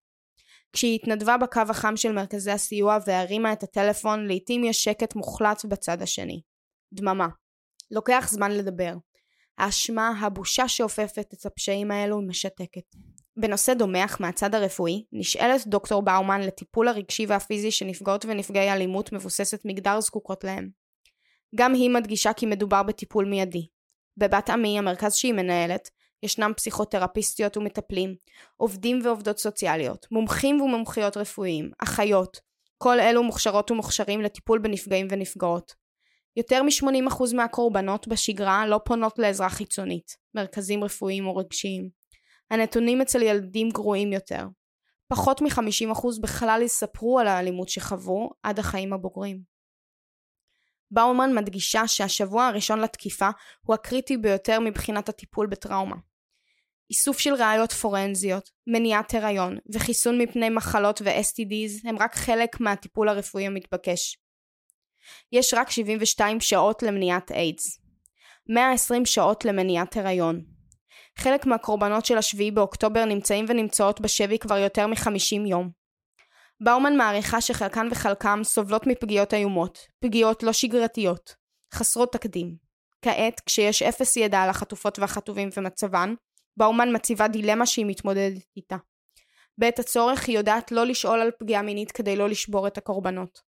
כשהיא 0.75 0.95
התנדבה 0.95 1.37
בקו 1.37 1.61
החם 1.69 1.97
של 1.97 2.12
מרכזי 2.12 2.50
הסיוע 2.50 2.99
והרימה 3.07 3.52
את 3.52 3.62
הטלפון, 3.62 4.26
לעתים 4.26 4.64
יש 4.64 4.85
שקט 4.85 5.14
מוחלט 5.16 5.64
בצד 5.64 6.02
השני. 6.02 6.40
דממה. 6.93 7.28
לוקח 7.90 8.28
זמן 8.31 8.50
לדבר. 8.50 8.95
האשמה, 9.59 10.12
הבושה 10.21 10.69
שאופפת 10.69 11.26
את 11.35 11.47
הפשעים 11.47 11.90
האלו 11.90 12.23
משתקת. 12.23 12.83
בנושא 13.37 13.75
דומה 13.75 14.04
אך 14.04 14.21
מהצד 14.21 14.54
הרפואי, 14.54 15.04
נשאלת 15.12 15.66
דוקטור 15.66 16.02
באומן 16.02 16.40
לטיפול 16.40 16.88
הרגשי 16.88 17.26
והפיזי 17.26 17.71
שנפגעות 17.71 18.25
ונפגעי 18.25 18.73
אלימות 18.73 19.12
מבוססת 19.12 19.61
מגדר 19.64 20.00
זקוקות 20.00 20.45
להם. 20.45 20.69
גם 21.54 21.75
היא 21.75 21.90
מדגישה 21.90 22.33
כי 22.33 22.47
מדובר 22.47 22.83
בטיפול 22.83 23.25
מיידי. 23.25 23.66
בבת 24.16 24.50
עמי, 24.50 24.78
המרכז 24.78 25.14
שהיא 25.14 25.33
מנהלת, 25.33 25.88
ישנם 26.25 26.52
פסיכותרפיסטיות 26.57 27.57
ומטפלים, 27.57 28.14
עובדים 28.57 29.00
ועובדות 29.04 29.38
סוציאליות, 29.38 30.07
מומחים 30.11 30.61
ומומחיות 30.61 31.16
רפואיים, 31.16 31.71
אחיות, 31.78 32.40
כל 32.78 33.00
אלו 33.00 33.23
מוכשרות 33.23 33.71
ומוכשרים 33.71 34.21
לטיפול 34.21 34.59
בנפגעים 34.59 35.07
ונפגעות. 35.11 35.75
יותר 36.37 36.62
מ-80% 36.62 37.35
מהקורבנות 37.35 38.09
בשגרה 38.09 38.66
לא 38.66 38.81
פונות 38.85 39.19
לעזרה 39.19 39.49
חיצונית, 39.49 40.16
מרכזים 40.35 40.85
רפואיים 40.85 41.26
או 41.26 41.37
רגשיים. 41.37 41.88
הנתונים 42.50 43.00
אצל 43.00 43.23
ילדים 43.23 43.71
גרועים 43.71 44.12
יותר. 44.12 44.47
פחות 45.09 45.43
מ-50% 45.43 46.07
בכלל 46.23 46.61
יספרו 46.62 47.19
על 47.19 47.26
האלימות 47.26 47.69
שחוו 47.69 48.31
עד 48.43 48.59
החיים 48.59 48.93
הבוגרים. 48.93 49.54
באומן 50.90 51.35
מדגישה 51.35 51.88
שהשבוע 51.88 52.47
הראשון 52.47 52.81
לתקיפה 52.81 53.28
הוא 53.61 53.75
הקריטי 53.75 54.16
ביותר 54.16 54.61
מבחינת 54.61 55.09
הטיפול 55.09 55.47
בטראומה. 55.47 55.97
איסוף 56.95 57.19
של 57.19 57.35
ראיות 57.35 57.73
פורנזיות, 57.73 58.51
מניעת 58.67 59.15
הריון 59.15 59.59
וחיסון 59.73 60.19
מפני 60.19 60.51
מחלות 60.51 61.03
ו-STDs 61.05 61.89
הם 61.89 61.99
רק 61.99 62.15
חלק 62.15 62.61
מהטיפול 62.61 63.09
הרפואי 63.09 63.47
המתבקש. 63.47 64.19
יש 65.33 65.55
רק 65.55 65.71
72 65.71 66.41
שעות 66.41 66.83
למניעת 66.83 67.33
איידס. 67.33 67.79
120 68.49 69.07
שעות 69.07 69.45
למניעת 69.45 69.97
הריון. 69.97 70.45
חלק 71.19 71.47
מהקורבנות 71.47 72.05
של 72.05 72.19
השביעי 72.19 72.51
באוקטובר 72.51 73.05
נמצאים 73.05 73.45
ונמצאות 73.49 74.01
בשבי 74.01 74.39
כבר 74.39 74.59
יותר 74.59 74.87
מ-50 74.87 75.49
יום. 75.49 75.71
באומן 76.61 76.97
מעריכה 76.97 77.41
שחלקן 77.41 77.89
וחלקם 77.91 78.41
סובלות 78.45 78.87
מפגיעות 78.87 79.35
איומות, 79.35 79.79
פגיעות 80.01 80.43
לא 80.43 80.53
שגרתיות, 80.53 81.35
חסרות 81.75 82.13
תקדים. 82.13 82.57
כעת, 83.03 83.41
כשיש 83.47 83.83
אפס 83.83 84.17
ידע 84.17 84.39
על 84.39 84.51
החטופות 84.51 84.99
והחטובים 84.99 85.49
ומצבן, 85.57 86.15
באומן 86.56 86.96
מציבה 86.96 87.28
דילמה 87.28 87.66
שהיא 87.66 87.87
מתמודדת 87.87 88.42
איתה. 88.56 88.76
בעת 89.58 89.78
הצורך 89.78 90.28
היא 90.28 90.37
יודעת 90.38 90.73
לא 90.73 90.87
לשאול 90.87 91.20
על 91.20 91.30
פגיעה 91.38 91.62
מינית 91.62 91.92
כדי 91.92 92.16
לא 92.16 92.28
לשבור 92.28 92.66
את 92.66 92.78
הקורבנות. 92.78 93.40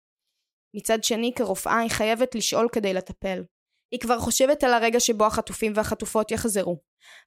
מצד 0.76 1.04
שני, 1.04 1.32
כרופאה 1.36 1.78
היא 1.78 1.90
חייבת 1.90 2.34
לשאול 2.34 2.68
כדי 2.72 2.94
לטפל. 2.94 3.42
היא 3.90 4.00
כבר 4.00 4.18
חושבת 4.18 4.64
על 4.64 4.74
הרגע 4.74 5.00
שבו 5.00 5.26
החטופים 5.26 5.72
והחטופות 5.74 6.30
יחזרו. 6.30 6.80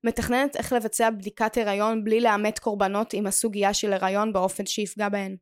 מתכננת 0.03 0.55
איך 0.55 0.73
לבצע 0.73 1.09
בדיקת 1.09 1.57
הריון 1.57 2.03
בלי 2.03 2.21
לאמת 2.21 2.59
קורבנות 2.59 3.13
עם 3.13 3.27
הסוגיה 3.27 3.73
של 3.73 3.93
הריון 3.93 4.33
באופן 4.33 4.65
שיפגע 4.65 5.09
בהן. 5.09 5.35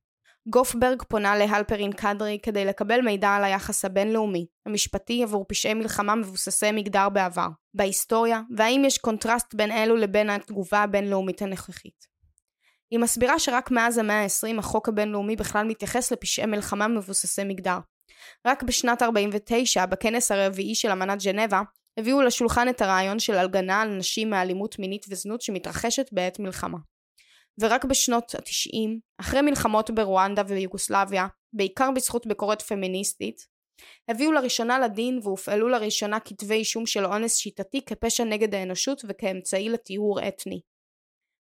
גופברג 0.50 1.04
פונה 1.04 1.36
להלפרין 1.36 1.92
קדרי 1.92 2.40
כדי 2.44 2.66
לקבל 2.66 3.02
מידע 3.02 3.30
על 3.30 3.44
היחס 3.44 3.86
הבינלאומי, 3.86 4.46
המשפטי 4.66 5.24
עבור 5.24 5.46
פשעי 5.48 5.74
מלחמה 5.74 6.16
מבוססי 6.16 6.72
מגדר 6.72 7.10
בעבר, 7.10 7.48
בהיסטוריה, 7.74 8.42
והאם 8.58 8.84
יש 8.86 8.98
קונטרסט 8.98 9.54
בין 9.54 9.72
אלו 9.72 9.96
לבין 9.96 10.30
התגובה 10.30 10.80
הבינלאומית 10.80 11.42
הנוכחית. 11.42 12.08
היא 12.92 13.00
מסבירה 13.00 13.40
שרק 13.40 13.72
מאז 13.72 13.98
המאה 13.98 14.24
ה-20 14.24 14.60
החוק 14.60 14.90
הבינלאומי 14.90 15.36
בכלל 15.36 15.68
מתייחס 15.68 16.12
לפשעי 16.12 16.46
מלחמה 16.46 16.88
מבוססי 16.88 17.44
מגדר. 17.44 17.78
רק 18.48 18.64
בשנת 18.64 19.02
49, 19.02 19.86
בכנס 19.86 20.32
הרביעי 20.32 20.76
של 20.76 20.92
אמנת 20.92 21.24
ג'נבה, 21.24 21.62
הביאו 22.00 22.22
לשולחן 22.22 22.70
את 22.70 22.82
הרעיון 22.82 23.20
של 23.20 23.38
הגנה 23.38 23.82
על 23.82 23.90
נשים 23.90 24.30
מאלימות 24.30 24.80
מינית 24.80 25.06
וזנות 25.10 25.42
שמתרחשת 25.42 26.10
בעת 26.12 26.40
מלחמה. 26.40 26.78
ורק 27.60 27.86
בשנות 27.86 28.36
ה-90, 28.36 29.00
אחרי 29.22 29.42
מלחמות 29.42 29.92
ברואנדה 29.92 30.42
ויוגוסלביה, 30.48 31.28
בעיקר 31.54 31.90
בזכות 31.96 32.28
ביקורת 32.28 32.62
פמיניסטית, 32.62 33.48
הביאו 34.10 34.32
לראשונה 34.32 34.80
לדין 34.80 35.20
והופעלו 35.24 35.70
לראשונה 35.70 36.20
כתבי 36.20 36.56
אישום 36.56 36.86
של 36.86 37.06
אונס 37.06 37.38
שיטתי 37.38 37.86
כפשע 37.86 38.24
נגד 38.24 38.56
האנושות 38.56 39.02
וכאמצעי 39.08 39.70
לטיהור 39.70 40.28
אתני. 40.28 40.62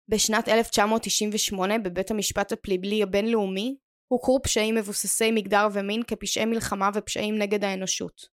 בשנת 0.09 0.49
1998 0.49 1.79
בבית 1.79 2.11
המשפט 2.11 2.53
הפלילי 2.53 3.03
הבינלאומי 3.03 3.77
הוכרו 4.13 4.43
פשעים 4.43 4.75
מבוססי 4.75 5.31
מגדר 5.31 5.69
ומין 5.73 6.03
כפשעי 6.07 6.45
מלחמה 6.45 6.91
ופשעים 6.95 7.39
נגד 7.39 7.65
האנושות. 7.65 8.37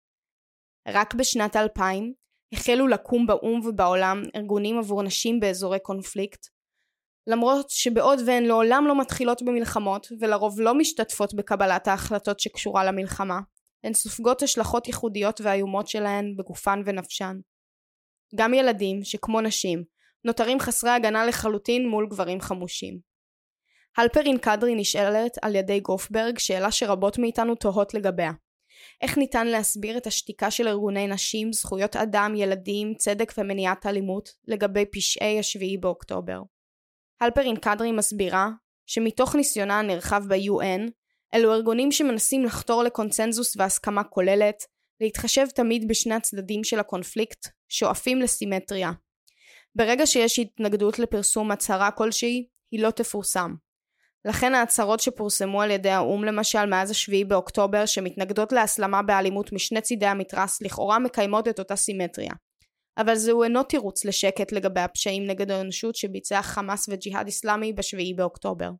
רק 0.88 1.14
בשנת 1.14 1.56
2000 1.56 2.12
החלו 2.54 2.88
לקום 2.88 3.26
באו"ם 3.26 3.61
ובעולם 3.66 4.23
ארגונים 4.37 4.78
עבור 4.78 5.02
נשים 5.02 5.40
באזורי 5.40 5.78
קונפליקט, 5.80 6.47
למרות 7.28 7.70
שבעוד 7.70 8.18
והן 8.26 8.44
לעולם 8.44 8.85
לא 8.88 9.00
מתחילות 9.00 9.42
במלחמות 9.42 10.06
ולרוב 10.20 10.61
לא 10.61 10.75
משתתפות 10.75 11.35
בקבלת 11.35 11.88
ההחלטות 11.88 12.40
שקשורה 12.40 12.85
למלחמה, 12.85 13.40
הן 13.85 13.94
סופגות 13.94 14.42
השלכות 14.42 14.87
ייחודיות 14.87 15.40
ואיומות 15.40 15.88
שלהן 15.88 16.35
בגופן 16.37 16.82
ונפשן. 16.87 17.37
גם 18.35 18.54
ילדים, 18.54 19.04
שכמו 19.04 19.40
נשים, 19.40 19.85
נותרים 20.25 20.61
חסרי 20.61 20.90
הגנה 20.90 21.26
לחלוטין 21.26 21.88
מול 21.88 22.06
גברים 22.11 22.40
חמושים. 22.40 22.99
הלפרין 23.97 24.38
קדרי 24.38 24.75
נשאלת 24.75 25.38
על 25.42 25.54
ידי 25.54 25.80
גופברג 25.80 26.38
שאלה 26.38 26.70
שרבות 26.70 27.18
מאיתנו 27.18 27.54
תוהות 27.54 27.94
לגביה. 27.94 28.32
איך 29.02 29.18
ניתן 29.18 29.47
להסביר 29.47 29.97
את 29.97 30.06
השתיקה 30.06 30.50
של 30.50 30.68
ארגוני 30.68 31.06
נשים, 31.06 31.52
זכויות 31.52 31.97
אדם, 31.97 32.35
ילדים, 32.37 32.94
צדק 32.94 33.32
ומניעת 33.38 33.87
אלימות 33.87 34.28
לגבי 34.47 34.85
פשעי 34.92 35.38
השביעי 35.38 35.78
באוקטובר? 35.78 36.38
הלפרין 37.20 37.56
קדרי 37.56 37.92
מסבירה 37.92 38.48
שמתוך 38.87 39.34
ניסיונה 39.34 39.78
הנרחב 39.78 40.22
ב-UN, 40.28 40.90
אלו 41.34 41.52
ארגונים 41.52 41.92
שמנסים 41.92 42.44
לחתור 42.44 42.82
לקונצנזוס 42.82 43.56
והסכמה 43.56 44.04
כוללת, 44.04 44.64
להתחשב 45.00 45.46
תמיד 45.54 45.88
בשני 45.88 46.14
הצדדים 46.14 46.64
של 46.64 46.80
הקונפליקט, 46.80 47.48
שואפים 47.68 48.18
לסימטריה. 48.18 48.90
ברגע 49.75 50.06
שיש 50.06 50.38
התנגדות 50.38 50.98
לפרסום 50.98 51.50
הצהרה 51.50 51.90
כלשהי, 51.90 52.46
היא 52.70 52.82
לא 52.82 52.90
תפורסם. 52.90 53.54
לכן 54.25 54.54
ההצהרות 54.54 55.00
שפורסמו 55.00 55.62
על 55.62 55.70
ידי 55.70 55.90
האו"ם 55.90 56.25
למשל 56.25 56.66
מאז 56.66 56.90
השביעי 56.90 57.25
באוקטובר 57.25 57.87
שמתנגדות 57.87 58.52
להסלמה 58.52 59.02
באלימות 59.02 59.52
משני 59.52 59.80
צידי 59.80 60.06
המתרס 60.06 60.62
לכאורה 60.62 60.98
מקיימות 60.98 61.48
את 61.48 61.58
אותה 61.58 61.76
סימטריה. 61.76 62.32
אבל 62.99 63.14
זהו 63.14 63.43
אינו 63.43 63.62
תירוץ 63.62 64.05
לשקט 64.05 64.52
לגבי 64.52 64.81
הפשעים 64.81 65.26
נגד 65.26 65.50
האנושות 65.50 65.97
שביצע 65.97 66.43
חמאס 66.43 66.88
וג'יהאד 66.88 67.28
אסלאמי 67.28 67.73
בשביעי 67.73 68.14
באוקטובר. 68.14 68.71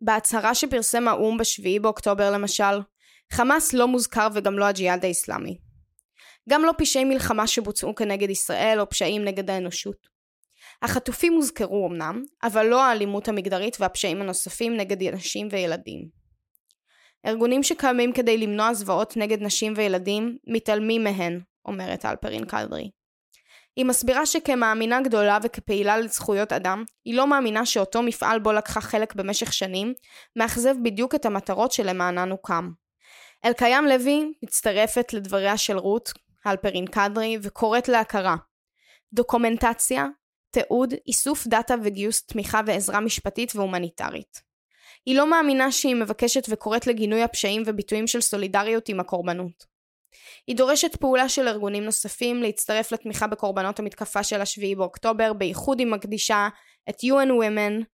בהצהרה 0.00 0.54
שפרסם 0.54 1.08
האו"ם 1.08 1.38
בשביעי 1.38 1.78
באוקטובר 1.78 2.30
למשל, 2.30 2.80
חמאס 3.32 3.72
לא 3.72 3.88
מוזכר 3.88 4.28
וגם 4.34 4.58
לא 4.58 4.64
הג'יהאד 4.64 5.04
האיסלאמי. 5.04 5.58
גם 6.48 6.64
לא 6.64 6.72
פשעי 6.78 7.04
מלחמה 7.04 7.46
שבוצעו 7.46 7.94
כנגד 7.94 8.30
ישראל 8.30 8.80
או 8.80 8.88
פשעים 8.88 9.24
נגד 9.24 9.50
האנושות. 9.50 9.96
החטופים 10.82 11.32
הוזכרו 11.32 11.88
אמנם, 11.88 12.24
אבל 12.42 12.66
לא 12.66 12.82
האלימות 12.82 13.28
המגדרית 13.28 13.76
והפשעים 13.80 14.20
הנוספים 14.20 14.76
נגד 14.76 15.02
נשים 15.02 15.48
וילדים. 15.50 16.08
ארגונים 17.26 17.62
שקיימים 17.62 18.12
כדי 18.12 18.38
למנוע 18.38 18.74
זוועות 18.74 19.16
נגד 19.16 19.42
נשים 19.42 19.72
וילדים, 19.76 20.36
מתעלמים 20.46 21.04
מהן, 21.04 21.40
אומרת 21.64 22.04
אלפרין 22.04 22.44
קלדרי. 22.44 22.90
היא 23.76 23.84
מסבירה 23.84 24.26
שכמאמינה 24.26 25.00
גדולה 25.00 25.38
וכפעילה 25.42 25.98
לזכויות 25.98 26.52
אדם, 26.52 26.84
היא 27.04 27.14
לא 27.14 27.26
מאמינה 27.26 27.66
שאותו 27.66 28.02
מפעל 28.02 28.38
בו 28.38 28.52
לקחה 28.52 28.80
חלק 28.80 29.14
במשך 29.14 29.52
שנים, 29.52 29.94
מאכזב 30.36 30.74
בדיוק 30.82 31.14
את 31.14 31.26
המטרות 31.26 31.72
שלמענן 31.72 32.30
הוקם. 32.30 32.70
אלקיים 33.44 33.84
לוי 33.84 34.32
מצטרפת 34.42 35.12
לדבריה 35.12 35.56
של 35.56 35.78
רות, 35.78 36.12
הלפרין 36.44 36.86
קדרי, 36.86 37.38
וקוראת 37.42 37.88
להכרה. 37.88 38.36
דוקומנטציה, 39.12 40.06
תיעוד, 40.50 40.94
איסוף 41.06 41.46
דאטה 41.46 41.74
וגיוס 41.82 42.26
תמיכה 42.26 42.60
ועזרה 42.66 43.00
משפטית 43.00 43.52
והומניטרית. 43.56 44.42
היא 45.06 45.16
לא 45.16 45.30
מאמינה 45.30 45.72
שהיא 45.72 45.96
מבקשת 45.96 46.46
וקוראת 46.48 46.86
לגינוי 46.86 47.22
הפשעים 47.22 47.62
וביטויים 47.66 48.06
של 48.06 48.20
סולידריות 48.20 48.88
עם 48.88 49.00
הקורבנות. 49.00 49.71
היא 50.46 50.56
דורשת 50.56 50.96
פעולה 50.96 51.28
של 51.28 51.48
ארגונים 51.48 51.84
נוספים 51.84 52.42
להצטרף 52.42 52.92
לתמיכה 52.92 53.26
בקורבנות 53.26 53.78
המתקפה 53.78 54.22
של 54.22 54.40
השביעי 54.40 54.74
באוקטובר, 54.74 55.32
בייחוד 55.32 55.78
היא 55.78 55.86
מקדישה 55.86 56.48
את 56.90 56.94
UN 57.00 57.28
Women 57.28 57.84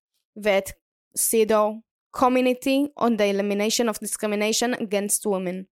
ואת 0.42 0.68
CEDAW, 1.18 1.88
Community 2.16 3.00
on 3.00 3.10
the 3.18 3.34
Elimination 3.34 3.88
of 3.88 3.98
Discrimination 4.04 4.80
Against 4.80 5.26
Women, 5.26 5.64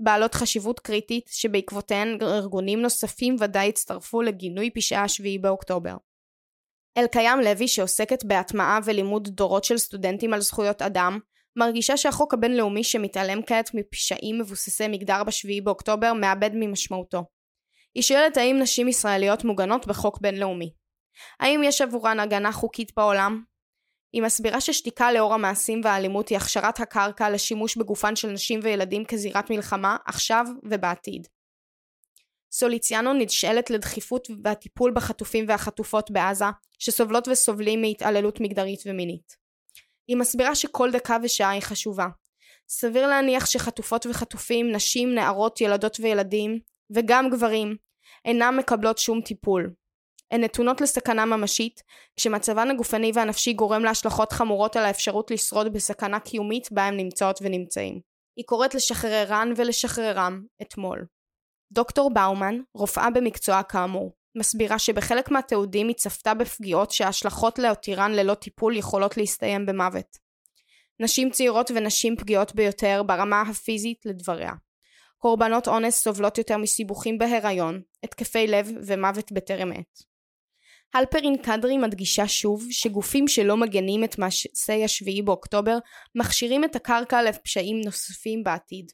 בעלות 0.00 0.34
חשיבות 0.34 0.80
קריטית 0.80 1.28
שבעקבותיהן 1.28 2.18
ארגונים 2.22 2.82
נוספים 2.82 3.36
ודאי 3.40 3.68
הצטרפו 3.68 4.22
לגינוי 4.22 4.70
פשעי 4.70 4.98
השביעי 4.98 5.38
באוקטובר. 5.38 5.96
אלקיים 6.98 7.40
לוי 7.40 7.68
שעוסקת 7.68 8.24
בהטמעה 8.24 8.78
ולימוד 8.84 9.28
דורות 9.28 9.64
של 9.64 9.78
סטודנטים 9.78 10.34
על 10.34 10.40
זכויות 10.40 10.82
אדם, 10.82 11.18
מרגישה 11.56 11.96
שהחוק 11.96 12.34
הבינלאומי 12.34 12.84
שמתעלם 12.84 13.42
כעת 13.42 13.70
מפשעים 13.74 14.38
מבוססי 14.38 14.88
מגדר 14.88 15.24
בשביעי 15.24 15.60
באוקטובר 15.60 16.12
מאבד 16.12 16.50
ממשמעותו. 16.54 17.24
היא 17.94 18.02
שואלת 18.02 18.36
האם 18.36 18.58
נשים 18.60 18.88
ישראליות 18.88 19.44
מוגנות 19.44 19.86
בחוק 19.86 20.20
בינלאומי. 20.20 20.72
האם 21.40 21.60
יש 21.64 21.80
עבורן 21.80 22.20
הגנה 22.20 22.52
חוקית 22.52 22.92
בעולם? 22.96 23.44
היא 24.12 24.22
מסבירה 24.22 24.60
ששתיקה 24.60 25.12
לאור 25.12 25.34
המעשים 25.34 25.80
והאלימות 25.84 26.28
היא 26.28 26.38
הכשרת 26.38 26.80
הקרקע 26.80 27.30
לשימוש 27.30 27.76
בגופן 27.76 28.16
של 28.16 28.28
נשים 28.28 28.60
וילדים 28.62 29.04
כזירת 29.04 29.50
מלחמה 29.50 29.96
עכשיו 30.06 30.46
ובעתיד. 30.62 31.26
סוליציאנו 32.52 33.12
נשאלת 33.12 33.70
לדחיפות 33.70 34.28
והטיפול 34.44 34.92
בחטופים 34.94 35.44
והחטופות 35.48 36.10
בעזה 36.10 36.44
שסובלות 36.78 37.28
וסובלים 37.28 37.80
מהתעללות 37.80 38.40
מגדרית 38.40 38.80
ומינית. 38.86 39.41
היא 40.12 40.18
מסבירה 40.18 40.54
שכל 40.54 40.90
דקה 40.90 41.16
ושעה 41.22 41.50
היא 41.50 41.62
חשובה. 41.62 42.06
סביר 42.68 43.06
להניח 43.06 43.46
שחטופות 43.46 44.06
וחטופים, 44.06 44.72
נשים, 44.72 45.14
נערות, 45.14 45.60
ילדות 45.60 45.96
וילדים, 46.00 46.58
וגם 46.94 47.30
גברים, 47.30 47.76
אינם 48.24 48.56
מקבלות 48.56 48.98
שום 48.98 49.20
טיפול. 49.20 49.70
הן 50.30 50.44
נתונות 50.44 50.80
לסכנה 50.80 51.24
ממשית, 51.24 51.82
כשמצבן 52.16 52.70
הגופני 52.70 53.10
והנפשי 53.14 53.52
גורם 53.52 53.84
להשלכות 53.84 54.32
חמורות 54.32 54.76
על 54.76 54.84
האפשרות 54.84 55.30
לשרוד 55.30 55.72
בסכנה 55.72 56.20
קיומית 56.20 56.72
בה 56.72 56.82
הם 56.84 56.96
נמצאות 56.96 57.38
ונמצאים. 57.42 58.00
היא 58.36 58.44
קוראת 58.46 58.74
לשחררן 58.74 59.52
ולשחררם 59.56 60.42
אתמול. 60.62 61.06
דוקטור 61.72 62.14
באומן, 62.14 62.58
רופאה 62.74 63.10
במקצועה 63.10 63.62
כאמור, 63.62 64.12
מסבירה 64.34 64.78
שבחלק 64.78 65.30
מהתיעודים 65.30 65.88
היא 65.88 65.96
צפתה 65.96 66.34
בפגיעות 66.34 66.90
שההשלכות 66.90 67.58
להותירן 67.58 68.12
ללא 68.12 68.34
טיפול 68.34 68.76
יכולות 68.76 69.16
להסתיים 69.16 69.66
במוות. 69.66 70.18
נשים 71.00 71.30
צעירות 71.30 71.70
ונשים 71.70 72.16
פגיעות 72.16 72.54
ביותר 72.54 73.02
ברמה 73.06 73.40
הפיזית 73.40 74.06
לדבריה. 74.06 74.52
קורבנות 75.18 75.68
אונס 75.68 76.02
סובלות 76.02 76.38
יותר 76.38 76.56
מסיבוכים 76.56 77.18
בהיריון, 77.18 77.82
התקפי 78.04 78.46
לב 78.46 78.70
ומוות 78.86 79.32
בטרם 79.32 79.72
עת. 79.72 80.12
הלפרין 80.94 81.36
קדרי 81.36 81.78
מדגישה 81.78 82.28
שוב 82.28 82.66
שגופים 82.70 83.28
שלא 83.28 83.56
מגנים 83.56 84.04
את 84.04 84.18
מעשי 84.18 84.84
השביעי 84.84 85.22
באוקטובר 85.22 85.78
מכשירים 86.14 86.64
את 86.64 86.76
הקרקע 86.76 87.22
לפשעים 87.22 87.80
נוספים 87.84 88.44
בעתיד. 88.44 88.92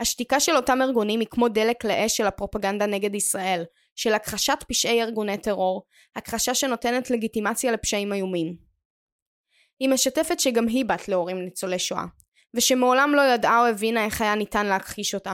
השתיקה 0.00 0.40
של 0.40 0.56
אותם 0.56 0.82
ארגונים 0.82 1.20
היא 1.20 1.28
כמו 1.30 1.48
דלק 1.48 1.84
לאש 1.84 2.16
של 2.16 2.26
הפרופגנדה 2.26 2.86
נגד 2.86 3.14
ישראל, 3.14 3.64
של 3.96 4.12
הכחשת 4.12 4.58
פשעי 4.68 5.02
ארגוני 5.02 5.38
טרור, 5.38 5.82
הכחשה 6.16 6.54
שנותנת 6.54 7.10
לגיטימציה 7.10 7.72
לפשעים 7.72 8.12
איומים. 8.12 8.56
היא 9.80 9.88
משתפת 9.88 10.40
שגם 10.40 10.68
היא 10.68 10.84
בת 10.84 11.08
להורים 11.08 11.44
ניצולי 11.44 11.78
שואה, 11.78 12.04
ושמעולם 12.54 13.14
לא 13.14 13.22
ידעה 13.22 13.60
או 13.60 13.66
הבינה 13.66 14.04
איך 14.04 14.20
היה 14.20 14.34
ניתן 14.34 14.66
להכחיש 14.66 15.14
אותה. 15.14 15.32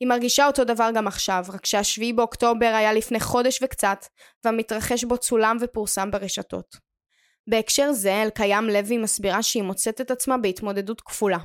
היא 0.00 0.08
מרגישה 0.08 0.46
אותו 0.46 0.64
דבר 0.64 0.90
גם 0.94 1.06
עכשיו, 1.06 1.44
רק 1.48 1.66
שהשביעי 1.66 2.12
באוקטובר 2.12 2.66
היה 2.66 2.92
לפני 2.92 3.20
חודש 3.20 3.62
וקצת, 3.62 4.06
והמתרחש 4.44 5.04
בו 5.04 5.18
צולם 5.18 5.56
ופורסם 5.60 6.10
ברשתות. 6.10 6.76
בהקשר 7.50 7.92
זה, 7.92 8.22
אלקיים 8.22 8.64
לוי 8.64 8.98
מסבירה 8.98 9.42
שהיא 9.42 9.62
מוצאת 9.62 10.00
את 10.00 10.10
עצמה 10.10 10.38
בהתמודדות 10.38 11.00
כפולה. 11.00 11.38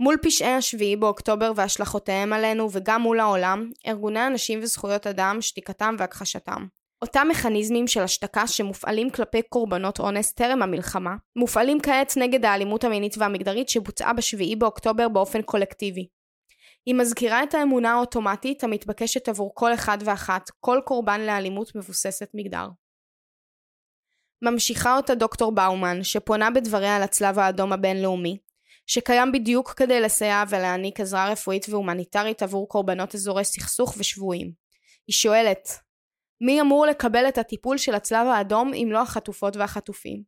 מול 0.00 0.16
פשעי 0.22 0.52
השביעי 0.52 0.96
באוקטובר 0.96 1.52
והשלכותיהם 1.56 2.32
עלינו 2.32 2.68
וגם 2.72 3.02
מול 3.02 3.20
העולם, 3.20 3.70
ארגוני 3.86 4.20
הנשים 4.20 4.60
וזכויות 4.62 5.06
אדם, 5.06 5.36
שתיקתם 5.40 5.96
והכחשתם. 5.98 6.66
אותם 7.02 7.26
מכניזמים 7.30 7.86
של 7.86 8.00
השתקה 8.00 8.46
שמופעלים 8.46 9.10
כלפי 9.10 9.42
קורבנות 9.42 10.00
אונס 10.00 10.32
טרם 10.32 10.62
המלחמה, 10.62 11.16
מופעלים 11.36 11.80
כעת 11.80 12.12
נגד 12.16 12.44
האלימות 12.44 12.84
המינית 12.84 13.14
והמגדרית 13.18 13.68
שבוצעה 13.68 14.12
בשביעי 14.12 14.56
באוקטובר 14.56 15.08
באופן 15.08 15.42
קולקטיבי. 15.42 16.08
היא 16.86 16.94
מזכירה 16.94 17.42
את 17.42 17.54
האמונה 17.54 17.92
האוטומטית 17.92 18.64
המתבקשת 18.64 19.28
עבור 19.28 19.52
כל 19.54 19.74
אחד 19.74 19.98
ואחת, 20.04 20.50
כל 20.60 20.80
קורבן 20.84 21.20
לאלימות 21.20 21.76
מבוססת 21.76 22.28
מגדר. 22.34 22.68
ממשיכה 24.42 24.96
אותה 24.96 25.14
דוקטור 25.14 25.52
באומן, 25.52 26.02
שפונה 26.02 26.50
בדבריה 26.50 26.98
לצלב 26.98 27.38
האדום 27.38 27.72
הבינלאומי, 27.72 28.38
שקיים 28.86 29.32
בדיוק 29.32 29.70
כדי 29.70 30.00
לסייע 30.00 30.44
ולהעניק 30.48 31.00
עזרה 31.00 31.28
רפואית 31.28 31.66
והומניטרית 31.68 32.42
עבור 32.42 32.68
קורבנות 32.68 33.14
אזורי 33.14 33.44
סכסוך 33.44 33.94
ושבויים. 33.98 34.52
היא 35.06 35.14
שואלת, 35.14 35.68
מי 36.40 36.60
אמור 36.60 36.86
לקבל 36.86 37.28
את 37.28 37.38
הטיפול 37.38 37.78
של 37.78 37.94
הצלב 37.94 38.26
האדום 38.26 38.72
אם 38.74 38.88
לא 38.92 39.02
החטופות 39.02 39.56
והחטופים? 39.56 40.22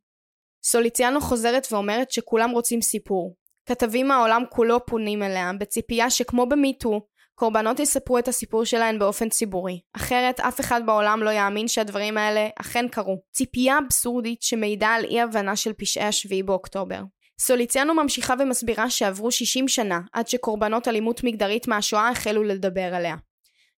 סוליציאנו 0.63 1.21
חוזרת 1.21 1.67
ואומרת 1.71 2.11
שכולם 2.11 2.49
רוצים 2.51 2.81
סיפור. 2.81 3.35
כתבים 3.65 4.07
מהעולם 4.07 4.43
כולו 4.49 4.85
פונים 4.85 5.23
אליה, 5.23 5.51
בציפייה 5.59 6.09
שכמו 6.09 6.45
במיטו, 6.45 7.01
קורבנות 7.35 7.79
יספרו 7.79 8.19
את 8.19 8.27
הסיפור 8.27 8.65
שלהן 8.65 8.99
באופן 8.99 9.29
ציבורי. 9.29 9.79
אחרת 9.95 10.39
אף 10.39 10.59
אחד 10.59 10.81
בעולם 10.85 11.23
לא 11.23 11.29
יאמין 11.29 11.67
שהדברים 11.67 12.17
האלה 12.17 12.47
אכן 12.61 12.87
קרו. 12.87 13.21
ציפייה 13.31 13.77
אבסורדית 13.85 14.41
שמעידה 14.41 14.87
על 14.87 15.05
אי 15.05 15.21
הבנה 15.21 15.55
של 15.55 15.73
פשעי 15.73 16.03
השביעי 16.03 16.43
באוקטובר. 16.43 17.01
סוליציאנו 17.39 17.93
ממשיכה 17.93 18.33
ומסבירה 18.39 18.89
שעברו 18.89 19.31
60 19.31 19.67
שנה 19.67 19.99
עד 20.13 20.27
שקורבנות 20.27 20.87
אלימות 20.87 21.23
מגדרית 21.23 21.67
מהשואה 21.67 22.09
החלו 22.09 22.43
לדבר 22.43 22.95
עליה. 22.95 23.15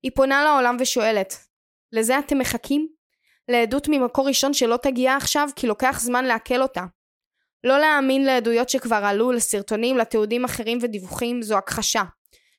היא 0.03 0.11
פונה 0.15 0.43
לעולם 0.43 0.77
ושואלת, 0.79 1.33
לזה 1.91 2.19
אתם 2.19 2.37
מחכים? 2.37 2.87
לעדות 3.47 3.87
ממקור 3.87 4.27
ראשון 4.27 4.53
שלא 4.53 4.77
תגיע 4.77 5.15
עכשיו 5.15 5.49
כי 5.55 5.67
לוקח 5.67 5.99
זמן 5.99 6.25
לעכל 6.25 6.61
אותה. 6.61 6.83
לא 7.63 7.79
להאמין 7.79 8.25
לעדויות 8.25 8.69
שכבר 8.69 9.01
עלו, 9.03 9.31
לסרטונים, 9.31 9.97
לתיעודים 9.97 10.45
אחרים 10.45 10.77
ודיווחים, 10.81 11.41
זו 11.41 11.57
הכחשה. 11.57 12.03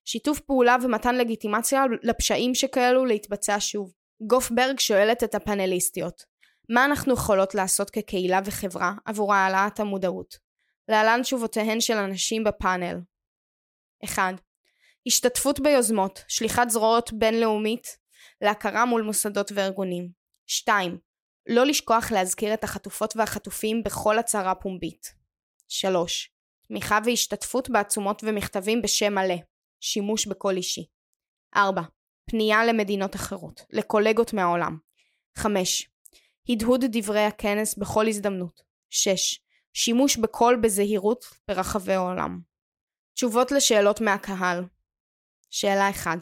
שיתוף 0.04 0.40
פעולה 0.40 0.76
ומתן 0.82 1.14
לגיטימציה 1.14 1.84
לפשעים 2.02 2.54
שכאלו 2.54 3.04
להתבצע 3.04 3.56
שוב. 3.58 3.92
גוף 4.26 4.50
ברג 4.50 4.78
שואלת 4.78 5.24
את 5.24 5.34
הפאנליסטיות 5.34 6.22
מה 6.68 6.84
אנחנו 6.84 7.14
יכולות 7.14 7.54
לעשות 7.54 7.90
כקהילה 7.90 8.40
וחברה 8.44 8.92
עבור 9.04 9.34
העלאת 9.34 9.80
המודעות? 9.80 10.47
להלן 10.88 11.22
תשובותיהן 11.22 11.80
של 11.80 11.96
אנשים 11.96 12.44
בפאנל 12.44 13.00
1. 14.04 14.22
השתתפות 15.06 15.60
ביוזמות, 15.60 16.24
שליחת 16.28 16.70
זרועות 16.70 17.12
בינלאומית 17.12 17.98
להכרה 18.40 18.84
מול 18.84 19.02
מוסדות 19.02 19.52
וארגונים. 19.54 20.10
2. 20.46 20.98
לא 21.48 21.66
לשכוח 21.66 22.12
להזכיר 22.12 22.54
את 22.54 22.64
החטופות 22.64 23.16
והחטופים 23.16 23.82
בכל 23.82 24.18
הצהרה 24.18 24.54
פומבית. 24.54 25.14
3. 25.68 26.30
תמיכה 26.68 26.98
והשתתפות 27.04 27.70
בעצומות 27.70 28.24
ומכתבים 28.26 28.82
בשם 28.82 29.14
מלא. 29.14 29.36
שימוש 29.80 30.26
בקול 30.26 30.56
אישי. 30.56 30.86
4. 31.56 31.82
פנייה 32.30 32.66
למדינות 32.66 33.16
אחרות, 33.16 33.60
לקולגות 33.70 34.32
מהעולם. 34.32 34.78
5. 35.36 35.90
הדהוד 36.48 36.84
דברי 36.92 37.24
הכנס 37.24 37.78
בכל 37.78 38.08
הזדמנות. 38.08 38.62
6. 38.90 39.40
שימוש 39.78 40.16
בקול 40.16 40.56
בזהירות 40.56 41.24
ברחבי 41.48 41.92
העולם. 41.92 42.40
תשובות 43.14 43.52
לשאלות 43.52 44.00
מהקהל 44.00 44.64
שאלה 45.50 45.90
1 45.90 46.18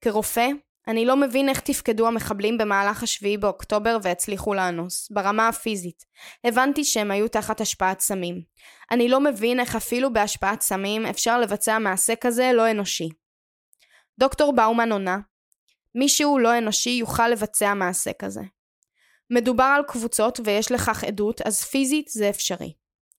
כרופא, 0.00 0.46
אני 0.88 1.06
לא 1.06 1.16
מבין 1.16 1.48
איך 1.48 1.60
תפקדו 1.60 2.06
המחבלים 2.06 2.58
במהלך 2.58 3.02
השביעי 3.02 3.36
באוקטובר 3.36 3.98
והצליחו 4.02 4.54
לאנוס, 4.54 5.10
ברמה 5.10 5.48
הפיזית. 5.48 6.04
הבנתי 6.44 6.84
שהם 6.84 7.10
היו 7.10 7.28
תחת 7.28 7.60
השפעת 7.60 8.00
סמים. 8.00 8.42
אני 8.90 9.08
לא 9.08 9.20
מבין 9.20 9.60
איך 9.60 9.76
אפילו 9.76 10.12
בהשפעת 10.12 10.60
סמים 10.60 11.06
אפשר 11.06 11.40
לבצע 11.40 11.78
מעשה 11.78 12.16
כזה 12.16 12.50
לא 12.54 12.70
אנושי. 12.70 13.08
דוקטור 14.18 14.56
באומן 14.56 14.92
עונה, 14.92 15.18
מישהו 15.94 16.38
לא 16.38 16.58
אנושי 16.58 16.90
יוכל 16.90 17.28
לבצע 17.28 17.74
מעשה 17.74 18.10
כזה. 18.18 18.42
מדובר 19.30 19.72
על 19.76 19.82
קבוצות 19.88 20.40
ויש 20.44 20.72
לכך 20.72 21.04
עדות, 21.04 21.40
אז 21.40 21.64
פיזית 21.64 22.08
זה 22.08 22.30
אפשרי. 22.30 22.72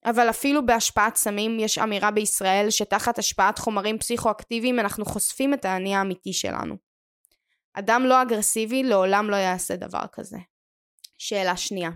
אבל 0.04 0.30
אפילו 0.30 0.66
בהשפעת 0.66 1.16
סמים 1.16 1.60
יש 1.60 1.78
אמירה 1.78 2.10
בישראל 2.10 2.70
שתחת 2.70 3.18
השפעת 3.18 3.58
חומרים 3.58 3.98
פסיכואקטיביים 3.98 4.80
אנחנו 4.80 5.04
חושפים 5.04 5.54
את 5.54 5.64
האני 5.64 5.94
האמיתי 5.94 6.32
שלנו. 6.32 6.76
אדם 7.72 8.02
לא 8.06 8.22
אגרסיבי 8.22 8.82
לעולם 8.82 9.30
לא 9.30 9.36
יעשה 9.36 9.76
דבר 9.76 10.02
כזה. 10.12 10.38
שאלה 11.18 11.56
שנייה 11.56 11.90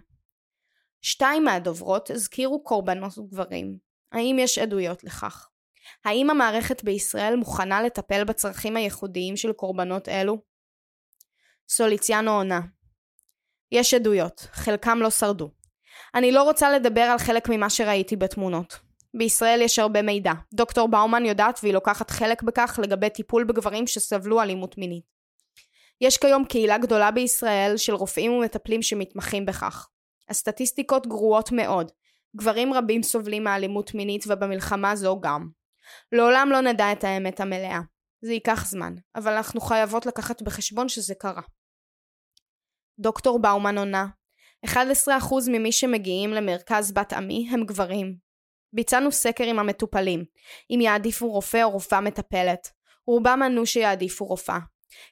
שתיים 1.02 1.44
מהדוברות 1.44 2.10
הזכירו 2.10 2.62
קורבנות 2.62 3.12
גברים. 3.18 3.78
האם 4.12 4.36
יש 4.38 4.58
עדויות 4.58 5.04
לכך? 5.04 5.48
האם 6.04 6.30
המערכת 6.30 6.84
בישראל 6.84 7.36
מוכנה 7.36 7.82
לטפל 7.82 8.24
בצרכים 8.24 8.76
הייחודיים 8.76 9.36
של 9.36 9.52
קורבנות 9.52 10.08
אלו? 10.08 10.42
סוליציאנו 11.68 12.30
עונה 12.30 12.60
יש 13.72 13.94
עדויות, 13.94 14.48
חלקם 14.52 14.98
לא 15.02 15.10
שרדו. 15.10 15.50
אני 16.14 16.32
לא 16.32 16.42
רוצה 16.42 16.72
לדבר 16.72 17.00
על 17.00 17.18
חלק 17.18 17.48
ממה 17.48 17.70
שראיתי 17.70 18.16
בתמונות. 18.16 18.78
בישראל 19.16 19.60
יש 19.62 19.78
הרבה 19.78 20.02
מידע. 20.02 20.32
דוקטור 20.54 20.88
באומן 20.88 21.24
יודעת 21.26 21.60
והיא 21.62 21.74
לוקחת 21.74 22.10
חלק 22.10 22.42
בכך 22.42 22.78
לגבי 22.82 23.10
טיפול 23.10 23.44
בגברים 23.44 23.86
שסבלו 23.86 24.42
אלימות 24.42 24.78
מינית. 24.78 25.04
יש 26.00 26.16
כיום 26.16 26.44
קהילה 26.44 26.78
גדולה 26.78 27.10
בישראל 27.10 27.76
של 27.76 27.94
רופאים 27.94 28.32
ומטפלים 28.32 28.82
שמתמחים 28.82 29.46
בכך. 29.46 29.88
הסטטיסטיקות 30.28 31.06
גרועות 31.06 31.52
מאוד. 31.52 31.90
גברים 32.36 32.74
רבים 32.74 33.02
סובלים 33.02 33.44
מאלימות 33.44 33.94
מינית 33.94 34.24
ובמלחמה 34.26 34.96
זו 34.96 35.20
גם. 35.20 35.48
לעולם 36.12 36.48
לא 36.52 36.60
נדע 36.60 36.92
את 36.92 37.04
האמת 37.04 37.40
המלאה. 37.40 37.80
זה 38.22 38.32
ייקח 38.32 38.66
זמן, 38.66 38.94
אבל 39.16 39.32
אנחנו 39.32 39.60
חייבות 39.60 40.06
לקחת 40.06 40.42
בחשבון 40.42 40.88
שזה 40.88 41.14
קרה. 41.14 41.42
דוקטור 42.98 43.38
באומן 43.38 43.78
עונה 43.78 44.06
11% 44.66 44.70
ממי 45.48 45.72
שמגיעים 45.72 46.30
למרכז 46.30 46.92
בת 46.92 47.12
עמי 47.12 47.48
הם 47.50 47.64
גברים. 47.64 48.16
ביצענו 48.72 49.12
סקר 49.12 49.44
עם 49.44 49.58
המטופלים, 49.58 50.24
אם 50.70 50.80
יעדיפו 50.80 51.30
רופא 51.30 51.62
או 51.62 51.70
רופאה 51.70 52.00
מטפלת. 52.00 52.70
רובם 53.06 53.42
ענו 53.44 53.66
שיעדיפו 53.66 54.24
רופאה. 54.24 54.58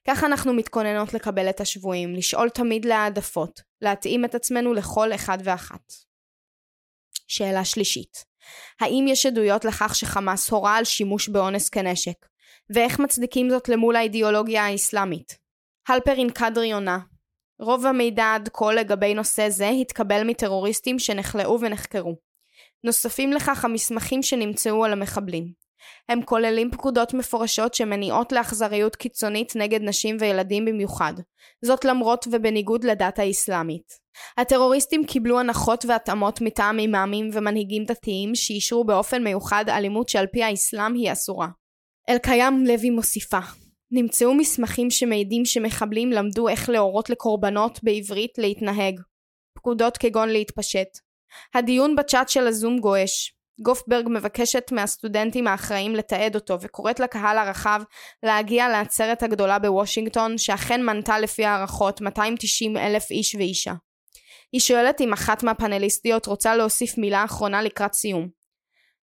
כך 0.08 0.24
אנחנו 0.24 0.52
מתכוננות 0.52 1.14
לקבל 1.14 1.50
את 1.50 1.60
השבויים, 1.60 2.14
לשאול 2.14 2.48
תמיד 2.48 2.84
להעדפות, 2.84 3.60
להתאים 3.80 4.24
את 4.24 4.34
עצמנו 4.34 4.74
לכל 4.74 5.14
אחד 5.14 5.38
ואחת. 5.44 5.92
שאלה 7.28 7.64
שלישית 7.64 8.32
האם 8.80 9.04
יש 9.08 9.26
עדויות 9.26 9.64
לכך 9.64 9.94
שחמאס 9.94 10.50
הורה 10.50 10.76
על 10.76 10.84
שימוש 10.84 11.28
באונס 11.28 11.68
כנשק? 11.68 12.26
ואיך 12.74 12.98
מצדיקים 12.98 13.50
זאת 13.50 13.68
למול 13.68 13.96
האידיאולוגיה 13.96 14.66
האסלאמית? 14.66 15.38
הלפרין 15.88 16.30
קדרי 16.30 16.72
עונה 16.72 16.98
רוב 17.62 17.86
המידע 17.86 18.34
עד 18.34 18.48
כה 18.52 18.72
לגבי 18.72 19.14
נושא 19.14 19.48
זה 19.48 19.68
התקבל 19.68 20.24
מטרוריסטים 20.24 20.98
שנכלאו 20.98 21.60
ונחקרו. 21.60 22.16
נוספים 22.84 23.32
לכך 23.32 23.64
המסמכים 23.64 24.22
שנמצאו 24.22 24.84
על 24.84 24.92
המחבלים. 24.92 25.52
הם 26.08 26.22
כוללים 26.22 26.70
פקודות 26.70 27.14
מפורשות 27.14 27.74
שמניעות 27.74 28.32
לאכזריות 28.32 28.96
קיצונית 28.96 29.56
נגד 29.56 29.82
נשים 29.82 30.16
וילדים 30.20 30.64
במיוחד, 30.64 31.12
זאת 31.64 31.84
למרות 31.84 32.26
ובניגוד 32.32 32.84
לדת 32.84 33.18
האסלאמית. 33.18 33.92
הטרוריסטים 34.38 35.06
קיבלו 35.06 35.40
הנחות 35.40 35.84
והתאמות 35.84 36.40
מטעם 36.40 36.78
אימאמים 36.78 37.30
ומנהיגים 37.32 37.84
דתיים 37.84 38.34
שאישרו 38.34 38.84
באופן 38.84 39.24
מיוחד 39.24 39.64
אלימות 39.68 40.08
שעל 40.08 40.26
פי 40.26 40.42
האסלאם 40.42 40.94
היא 40.94 41.12
אסורה. 41.12 41.48
אלקיים 42.10 42.64
לוי 42.66 42.90
מוסיפה 42.90 43.61
נמצאו 43.94 44.34
מסמכים 44.34 44.90
שמעידים 44.90 45.44
שמחבלים 45.44 46.10
למדו 46.10 46.48
איך 46.48 46.68
להורות 46.68 47.10
לקורבנות 47.10 47.78
בעברית 47.82 48.38
להתנהג. 48.38 49.00
פקודות 49.54 49.96
כגון 49.96 50.28
להתפשט. 50.28 50.88
הדיון 51.54 51.96
בצ'אט 51.96 52.28
של 52.28 52.46
הזום 52.46 52.78
גועש. 52.78 53.34
גופברג 53.62 54.08
מבקשת 54.10 54.72
מהסטודנטים 54.72 55.46
האחראים 55.46 55.94
לתעד 55.94 56.34
אותו 56.34 56.60
וקוראת 56.60 57.00
לקהל 57.00 57.38
הרחב 57.38 57.82
להגיע 58.22 58.68
לעצרת 58.68 59.22
הגדולה 59.22 59.58
בוושינגטון 59.58 60.38
שאכן 60.38 60.82
מנתה 60.82 61.18
לפי 61.18 61.44
הערכות 61.44 62.00
290 62.00 62.76
אלף 62.76 63.10
איש 63.10 63.34
ואישה. 63.34 63.72
היא 64.52 64.60
שואלת 64.60 65.00
אם 65.00 65.12
אחת 65.12 65.42
מהפאנליסטיות 65.42 66.26
רוצה 66.26 66.56
להוסיף 66.56 66.98
מילה 66.98 67.24
אחרונה 67.24 67.62
לקראת 67.62 67.92
סיום. 67.92 68.41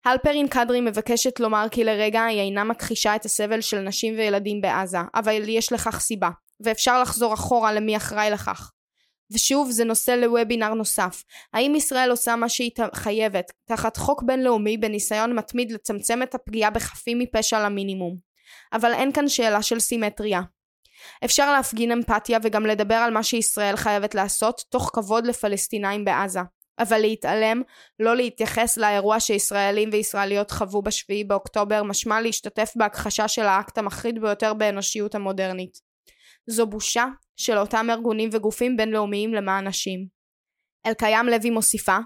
הלפרין 0.05 0.49
קדרי 0.49 0.81
מבקשת 0.81 1.41
לומר 1.41 1.67
כי 1.71 1.85
לרגע 1.85 2.25
היא 2.25 2.41
אינה 2.41 2.65
מכחישה 2.65 3.17
את 3.17 3.25
הסבל 3.25 3.61
של 3.61 3.81
נשים 3.81 4.15
וילדים 4.15 4.61
בעזה, 4.61 4.99
אבל 5.15 5.49
יש 5.49 5.73
לכך 5.73 6.01
סיבה, 6.01 6.31
ואפשר 6.61 7.03
לחזור 7.03 7.35
אחורה 7.35 7.73
למי 7.73 7.97
אחראי 7.97 8.31
לכך. 8.31 8.71
ושוב 9.33 9.71
זה 9.71 9.85
נושא 9.85 10.11
לוובינר 10.11 10.75
נוסף. 10.75 11.23
האם 11.53 11.75
ישראל 11.75 12.11
עושה 12.11 12.37
מה 12.37 12.49
שהיא 12.49 12.71
חייבת, 12.95 13.53
תחת 13.65 13.97
חוק 13.97 14.23
בינלאומי 14.23 14.77
בניסיון 14.77 15.37
מתמיד 15.37 15.73
לצמצם 15.73 16.23
את 16.23 16.35
הפגיעה 16.35 16.71
בחפים 16.71 17.19
מפשע 17.19 17.61
למינימום. 17.65 18.17
אבל 18.73 18.93
אין 18.93 19.13
כאן 19.13 19.29
שאלה 19.29 19.63
של 19.63 19.81
סימטריה. 19.81 20.41
אפשר 21.25 21.53
להפגין 21.53 21.93
אמפתיה 21.93 22.39
וגם 22.43 22.67
לדבר 22.67 22.95
על 22.95 23.13
מה 23.13 23.23
שישראל 23.23 23.77
חייבת 23.77 24.15
לעשות, 24.15 24.65
תוך 24.69 24.91
כבוד 24.93 25.27
לפלסטינאים 25.27 26.05
בעזה. 26.05 26.41
אבל 26.81 26.99
להתעלם, 26.99 27.63
לא 28.01 28.17
להתייחס 28.17 28.77
לאירוע 28.77 29.21
שישראלים 29.21 29.89
וישראליות 29.93 30.51
חוו 30.51 30.83
בשביעי 30.83 31.25
באוקטובר, 31.25 31.83
משמע 31.83 32.21
להשתתף 32.21 32.73
בהכחשה 32.77 33.29
של 33.29 33.45
האקט 33.45 33.79
המחריד 33.79 34.21
ביותר 34.21 34.55
באנושיות 34.55 35.15
המודרנית. 35.15 35.79
זו 36.47 36.67
בושה 36.67 37.07
של 37.37 37.59
אותם 37.59 37.87
ארגונים 37.91 38.31
וגופים 38.33 38.77
בינלאומיים 38.77 39.35
למען 39.35 39.67
נשים. 39.67 40.07
אלקיים 40.87 41.27
לוי 41.27 41.51
מוסיפה 41.51 41.99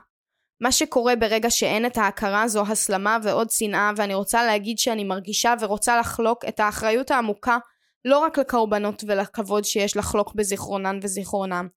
מה 0.60 0.72
שקורה 0.72 1.16
ברגע 1.16 1.50
שאין 1.50 1.86
את 1.86 1.96
ההכרה 1.96 2.48
זו 2.48 2.62
הסלמה 2.62 3.18
ועוד 3.22 3.50
שנאה 3.50 3.90
ואני 3.96 4.14
רוצה 4.14 4.44
להגיד 4.44 4.78
שאני 4.78 5.04
מרגישה 5.04 5.54
ורוצה 5.60 5.98
לחלוק 6.00 6.44
את 6.44 6.60
האחריות 6.60 7.10
העמוקה 7.10 7.58
לא 8.04 8.18
רק 8.18 8.38
לקורבנות 8.38 9.04
ולכבוד 9.06 9.64
שיש 9.64 9.96
לחלוק 9.96 10.34
בזיכרונן 10.34 10.98
וזיכרונם, 11.02 11.68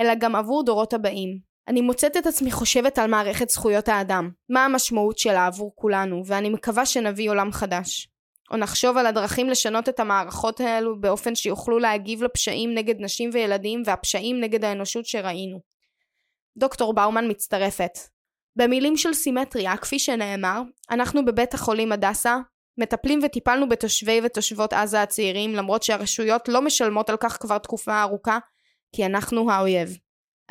אלא 0.00 0.14
גם 0.14 0.36
עבור 0.36 0.64
דורות 0.64 0.94
הבאים. 0.94 1.38
אני 1.68 1.80
מוצאת 1.80 2.16
את 2.16 2.26
עצמי 2.26 2.50
חושבת 2.50 2.98
על 2.98 3.10
מערכת 3.10 3.50
זכויות 3.50 3.88
האדם, 3.88 4.30
מה 4.48 4.64
המשמעות 4.64 5.18
שלה 5.18 5.46
עבור 5.46 5.72
כולנו, 5.74 6.22
ואני 6.26 6.50
מקווה 6.50 6.86
שנביא 6.86 7.30
עולם 7.30 7.52
חדש. 7.52 8.08
או 8.50 8.56
נחשוב 8.56 8.96
על 8.96 9.06
הדרכים 9.06 9.48
לשנות 9.48 9.88
את 9.88 10.00
המערכות 10.00 10.60
האלו 10.60 11.00
באופן 11.00 11.34
שיוכלו 11.34 11.78
להגיב 11.78 12.22
לפשעים 12.22 12.74
נגד 12.74 12.94
נשים 12.98 13.30
וילדים 13.32 13.82
והפשעים 13.86 14.40
נגד 14.40 14.64
האנושות 14.64 15.06
שראינו. 15.06 15.60
דוקטור 16.56 16.94
באומן 16.94 17.30
מצטרפת. 17.30 17.98
במילים 18.56 18.96
של 18.96 19.14
סימטריה, 19.14 19.76
כפי 19.76 19.98
שנאמר, 19.98 20.62
אנחנו 20.90 21.24
בבית 21.24 21.54
החולים 21.54 21.92
הדסה 21.92 22.36
מטפלים 22.78 23.20
וטיפלנו 23.22 23.68
בתושבי 23.68 24.20
ותושבות 24.24 24.72
עזה 24.72 25.02
הצעירים 25.02 25.54
למרות 25.54 25.82
שהרשויות 25.82 26.48
לא 26.48 26.62
משלמות 26.62 27.10
על 27.10 27.16
כך 27.16 27.36
כבר 27.40 27.58
תקופה 27.58 28.02
ארוכה 28.02 28.38
כי 28.92 29.06
אנחנו 29.06 29.50
האויב. 29.50 29.96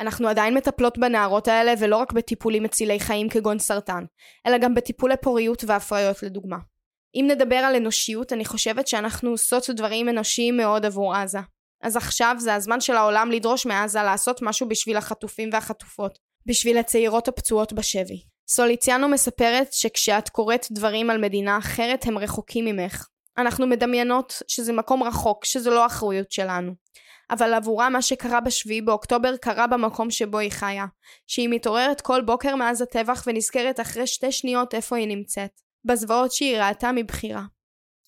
אנחנו 0.00 0.28
עדיין 0.28 0.54
מטפלות 0.54 0.98
בנערות 0.98 1.48
האלה 1.48 1.74
ולא 1.78 1.96
רק 1.96 2.12
בטיפולים 2.12 2.62
מצילי 2.62 3.00
חיים 3.00 3.28
כגון 3.28 3.58
סרטן, 3.58 4.04
אלא 4.46 4.58
גם 4.58 4.74
בטיפולי 4.74 5.14
פוריות 5.22 5.64
והפריות 5.66 6.22
לדוגמה. 6.22 6.56
אם 7.14 7.26
נדבר 7.30 7.56
על 7.56 7.74
אנושיות, 7.74 8.32
אני 8.32 8.44
חושבת 8.44 8.86
שאנחנו 8.86 9.30
עושות 9.30 9.70
דברים 9.70 10.08
אנושיים 10.08 10.56
מאוד 10.56 10.86
עבור 10.86 11.14
עזה. 11.14 11.38
אז 11.82 11.96
עכשיו 11.96 12.36
זה 12.38 12.54
הזמן 12.54 12.80
של 12.80 12.96
העולם 12.96 13.30
לדרוש 13.30 13.66
מעזה 13.66 14.02
לעשות 14.02 14.42
משהו 14.42 14.68
בשביל 14.68 14.96
החטופים 14.96 15.50
והחטופות, 15.52 16.18
בשביל 16.46 16.78
הצעירות 16.78 17.28
הפצועות 17.28 17.72
בשבי. 17.72 18.22
סוליציאנו 18.48 19.08
מספרת 19.08 19.72
שכשאת 19.72 20.28
קוראת 20.28 20.66
דברים 20.70 21.10
על 21.10 21.20
מדינה 21.20 21.58
אחרת 21.58 22.06
הם 22.06 22.18
רחוקים 22.18 22.64
ממך. 22.64 23.06
אנחנו 23.38 23.66
מדמיינות 23.66 24.42
שזה 24.48 24.72
מקום 24.72 25.02
רחוק, 25.02 25.44
שזה 25.44 25.70
לא 25.70 25.86
אחריות 25.86 26.32
שלנו. 26.32 26.72
אבל 27.30 27.54
עבורה 27.54 27.88
מה 27.88 28.02
שקרה 28.02 28.40
בשביעי 28.40 28.80
באוקטובר 28.80 29.36
קרה 29.36 29.66
במקום 29.66 30.10
שבו 30.10 30.38
היא 30.38 30.50
חיה. 30.50 30.86
שהיא 31.26 31.48
מתעוררת 31.48 32.00
כל 32.00 32.22
בוקר 32.22 32.56
מאז 32.56 32.82
הטבח 32.82 33.24
ונזכרת 33.26 33.80
אחרי 33.80 34.06
שתי 34.06 34.32
שניות 34.32 34.74
איפה 34.74 34.96
היא 34.96 35.08
נמצאת. 35.08 35.60
בזוועות 35.84 36.32
שהיא 36.32 36.58
ראתה 36.58 36.92
מבחירה. 36.92 37.42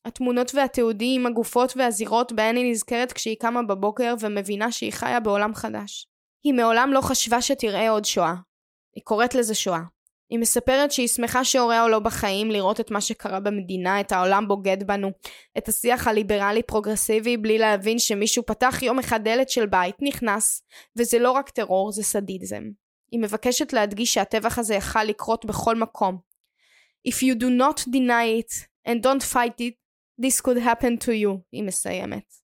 התמונות 0.05 0.55
והתיעודים, 0.55 1.27
הגופות 1.27 1.77
והזירות 1.77 2.33
בהן 2.33 2.57
היא 2.57 2.71
נזכרת 2.71 3.13
כשהיא 3.13 3.37
קמה 3.41 3.63
בבוקר 3.63 4.15
ומבינה 4.21 4.73
שהיא 4.73 4.93
חיה 4.93 5.21
בעולם 5.21 5.55
חדש. 5.55 6.07
היא 6.45 6.55
מעולם 6.55 6.91
לא 6.93 7.01
חשבה 7.01 7.43
שתראה 7.43 7.91
עוד 7.91 8.05
שואה. 8.05 8.35
היא 8.95 9.05
קוראת 9.05 9.35
לזה 9.35 9.55
שואה. 9.55 9.81
היא 10.31 10.39
מספרת 10.39 10.93
שהיא 10.93 11.09
שמחה 11.09 11.45
שהוריה 11.45 11.89
לא 11.89 11.99
בחיים 11.99 12.51
לראות 12.51 12.81
את 12.81 12.91
מה 12.91 13.01
שקרה 13.01 13.41
במדינה, 13.41 14.01
את 14.01 14.13
העולם 14.13 14.49
בוגד 14.49 14.87
בנו, 14.87 15.11
את 15.59 15.69
השיח 15.69 16.09
הליברלי 16.09 16.63
פרוגרסיבי 16.63 17.37
בלי 17.37 17.59
להבין 17.59 17.99
שמישהו 17.99 18.47
פתח 18.47 18.79
יום 18.83 18.99
אחד 18.99 19.25
דלת 19.25 19.51
של 19.51 19.67
בית, 19.67 19.97
נכנס, 20.03 20.63
וזה 20.97 21.19
לא 21.19 21.31
רק 21.31 21.51
טרור, 21.51 21.93
זה 21.93 22.03
סדיזם. 22.03 22.63
היא 23.11 23.21
מבקשת 23.21 23.73
להדגיש 23.73 24.15
שהטבח 24.15 24.59
הזה 24.59 24.75
יכל 24.75 25.05
לקרות 25.05 25.45
בכל 25.45 25.77
מקום. 25.77 26.19
If 27.09 27.23
you 27.23 27.35
do 27.41 27.47
not 27.47 27.89
deny 27.89 28.43
it 28.43 28.53
and 28.89 29.03
don't 29.03 29.35
fight 29.35 29.61
it, 29.61 29.75
this 30.23 30.41
could 30.41 30.59
happen 30.59 31.05
to 31.05 31.09
you, 31.09 31.39
היא 31.53 31.63
מסיימת. 31.63 32.35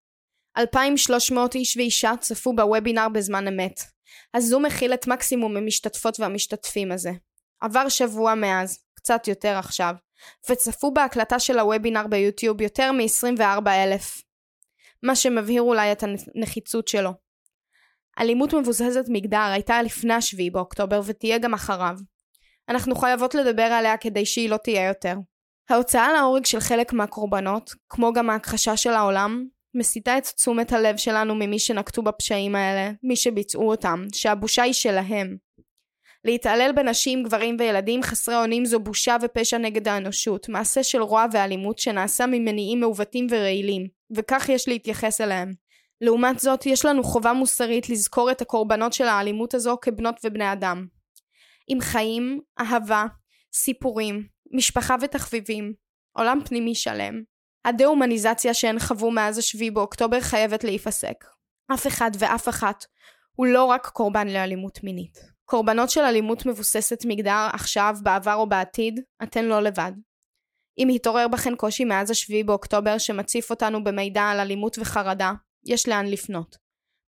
2,300 0.59 1.55
איש 1.55 1.77
ואישה 1.77 2.12
צפו 2.20 2.53
בוובינר 2.57 3.09
בזמן 3.09 3.49
אמת. 3.49 3.81
הזום 4.35 4.64
מכיל 4.64 4.94
את 4.94 5.07
מקסימום 5.07 5.57
המשתתפות 5.57 6.20
והמשתתפים 6.20 6.92
הזה. 6.92 7.11
עבר 7.64 7.88
שבוע 7.88 8.35
מאז, 8.35 8.79
קצת 8.94 9.29
יותר 9.29 9.57
עכשיו, 9.57 9.94
וצפו 10.50 10.94
בהקלטה 10.94 11.38
של 11.38 11.59
הוובינר 11.59 12.07
ביוטיוב 12.07 12.61
יותר 12.61 12.92
מ-24 12.92 13.68
אלף. 13.68 14.22
מה 15.03 15.16
שמבהיר 15.16 15.62
אולי 15.62 15.92
את 15.92 16.03
הנחיצות 16.35 16.88
שלו. 16.88 17.11
אלימות 18.18 18.55
מבוססת 18.55 19.05
מגדר 19.09 19.50
הייתה 19.53 19.83
לפני 19.83 20.14
השביעי 20.14 20.50
באוקטובר 20.50 21.00
ותהיה 21.05 21.38
גם 21.38 21.55
אחריו. 21.55 21.96
אנחנו 22.68 22.94
חייבות 22.94 23.35
לדבר 23.35 23.62
עליה 23.62 23.96
כדי 23.96 24.27
שהיא 24.27 24.50
לא 24.50 24.57
תהיה 24.57 24.88
יותר. 24.88 25.14
ההוצאה 25.70 26.12
להורג 26.12 26.44
של 26.44 26.61
חלק 26.61 26.92
מהקורבנות, 26.92 27.70
כמו 27.88 28.12
גם 28.12 28.31
ההכחשה 28.31 28.77
של 28.77 28.90
העולם, 28.90 29.44
מסיטה 29.74 30.18
את 30.18 30.27
תשומת 30.27 30.72
הלב 30.72 30.96
שלנו 30.96 31.35
ממי 31.35 31.59
שנקטו 31.59 32.03
בפשעים 32.03 32.55
האלה, 32.55 32.90
מי 33.03 33.16
שביצעו 33.16 33.70
אותם, 33.70 34.05
שהבושה 34.12 34.62
היא 34.62 34.72
שלהם. 34.72 35.37
להתעלל 36.25 36.71
בנשים, 36.77 37.23
גברים 37.23 37.57
וילדים 37.59 38.03
חסרי 38.03 38.37
אונים 38.37 38.65
זו 38.65 38.81
בושה 38.81 39.17
ופשע 39.23 39.59
נגד 39.59 39.89
האנושות, 39.89 40.49
מעשה 40.49 40.83
של 40.83 41.03
רוע 41.03 41.27
ואלימות 41.33 41.79
שנעשה 41.79 42.27
ממניעים 42.27 42.81
מעוותים 42.81 43.27
ורעילים, 43.31 43.87
וכך 44.17 44.49
יש 44.49 44.69
להתייחס 44.69 45.21
אליהם. 45.21 45.53
לעומת 46.01 46.39
זאת, 46.39 46.67
יש 46.67 46.85
לנו 46.85 47.05
חובה 47.05 47.33
מוסרית 47.33 47.89
לזכור 47.89 48.31
את 48.31 48.43
הקורבנות 48.43 48.93
של 48.93 49.05
האלימות 49.05 49.55
הזו 49.55 49.77
כבנות 49.81 50.17
ובני 50.25 50.53
אדם. 50.53 50.87
עם 51.69 51.81
חיים, 51.81 52.41
אהבה, 52.61 53.05
סיפורים, 53.55 54.27
משפחה 54.53 54.97
ותחביבים, 55.01 55.73
עולם 56.13 56.41
פנימי 56.45 56.75
שלם. 56.75 57.23
הדה-הומניזציה 57.65 58.55
שהן 58.55 58.79
חוו 58.79 59.11
מאז 59.11 59.39
השביעי 59.39 59.71
באוקטובר 59.71 60.21
חייבת 60.21 60.65
להיפסק. 60.65 61.25
אף 61.75 61.87
אחד 61.87 62.11
ואף 62.19 62.49
אחת 62.49 62.85
הוא 63.33 63.47
לא 63.47 63.65
רק 63.65 63.87
קורבן 63.87 64.29
לאלימות 64.29 64.85
מינית. 64.85 65.34
קורבנות 65.44 65.90
של 65.90 66.00
אלימות 66.00 66.46
מבוססת 66.46 67.04
מגדר 67.04 67.48
עכשיו, 67.52 67.96
בעבר 68.02 68.35
או 68.35 68.48
בעתיד, 68.48 69.00
אתן 69.22 69.44
לא 69.44 69.61
לבד. 69.61 69.92
אם 70.78 70.88
התעורר 70.88 71.28
בכן 71.28 71.57
קושי 71.57 71.85
מאז 71.85 72.11
השביעי 72.11 72.44
באוקטובר 72.44 72.98
שמציף 72.98 73.50
אותנו 73.50 73.85
במידע 73.85 74.22
על 74.22 74.40
אלימות 74.40 74.78
וחרדה, 74.78 75.33
יש 75.66 75.88
לאן 75.88 76.07
לפנות. 76.07 76.57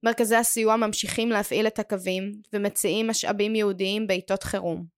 מרכזי 0.02 0.36
הסיוע 0.36 0.76
ממשיכים 0.76 1.28
להפעיל 1.28 1.66
את 1.66 1.78
הקווים 1.78 2.32
ומציעים 2.52 3.08
משאבים 3.08 3.54
ייעודיים 3.54 4.06
בעיתות 4.06 4.42
חירום. 4.42 4.95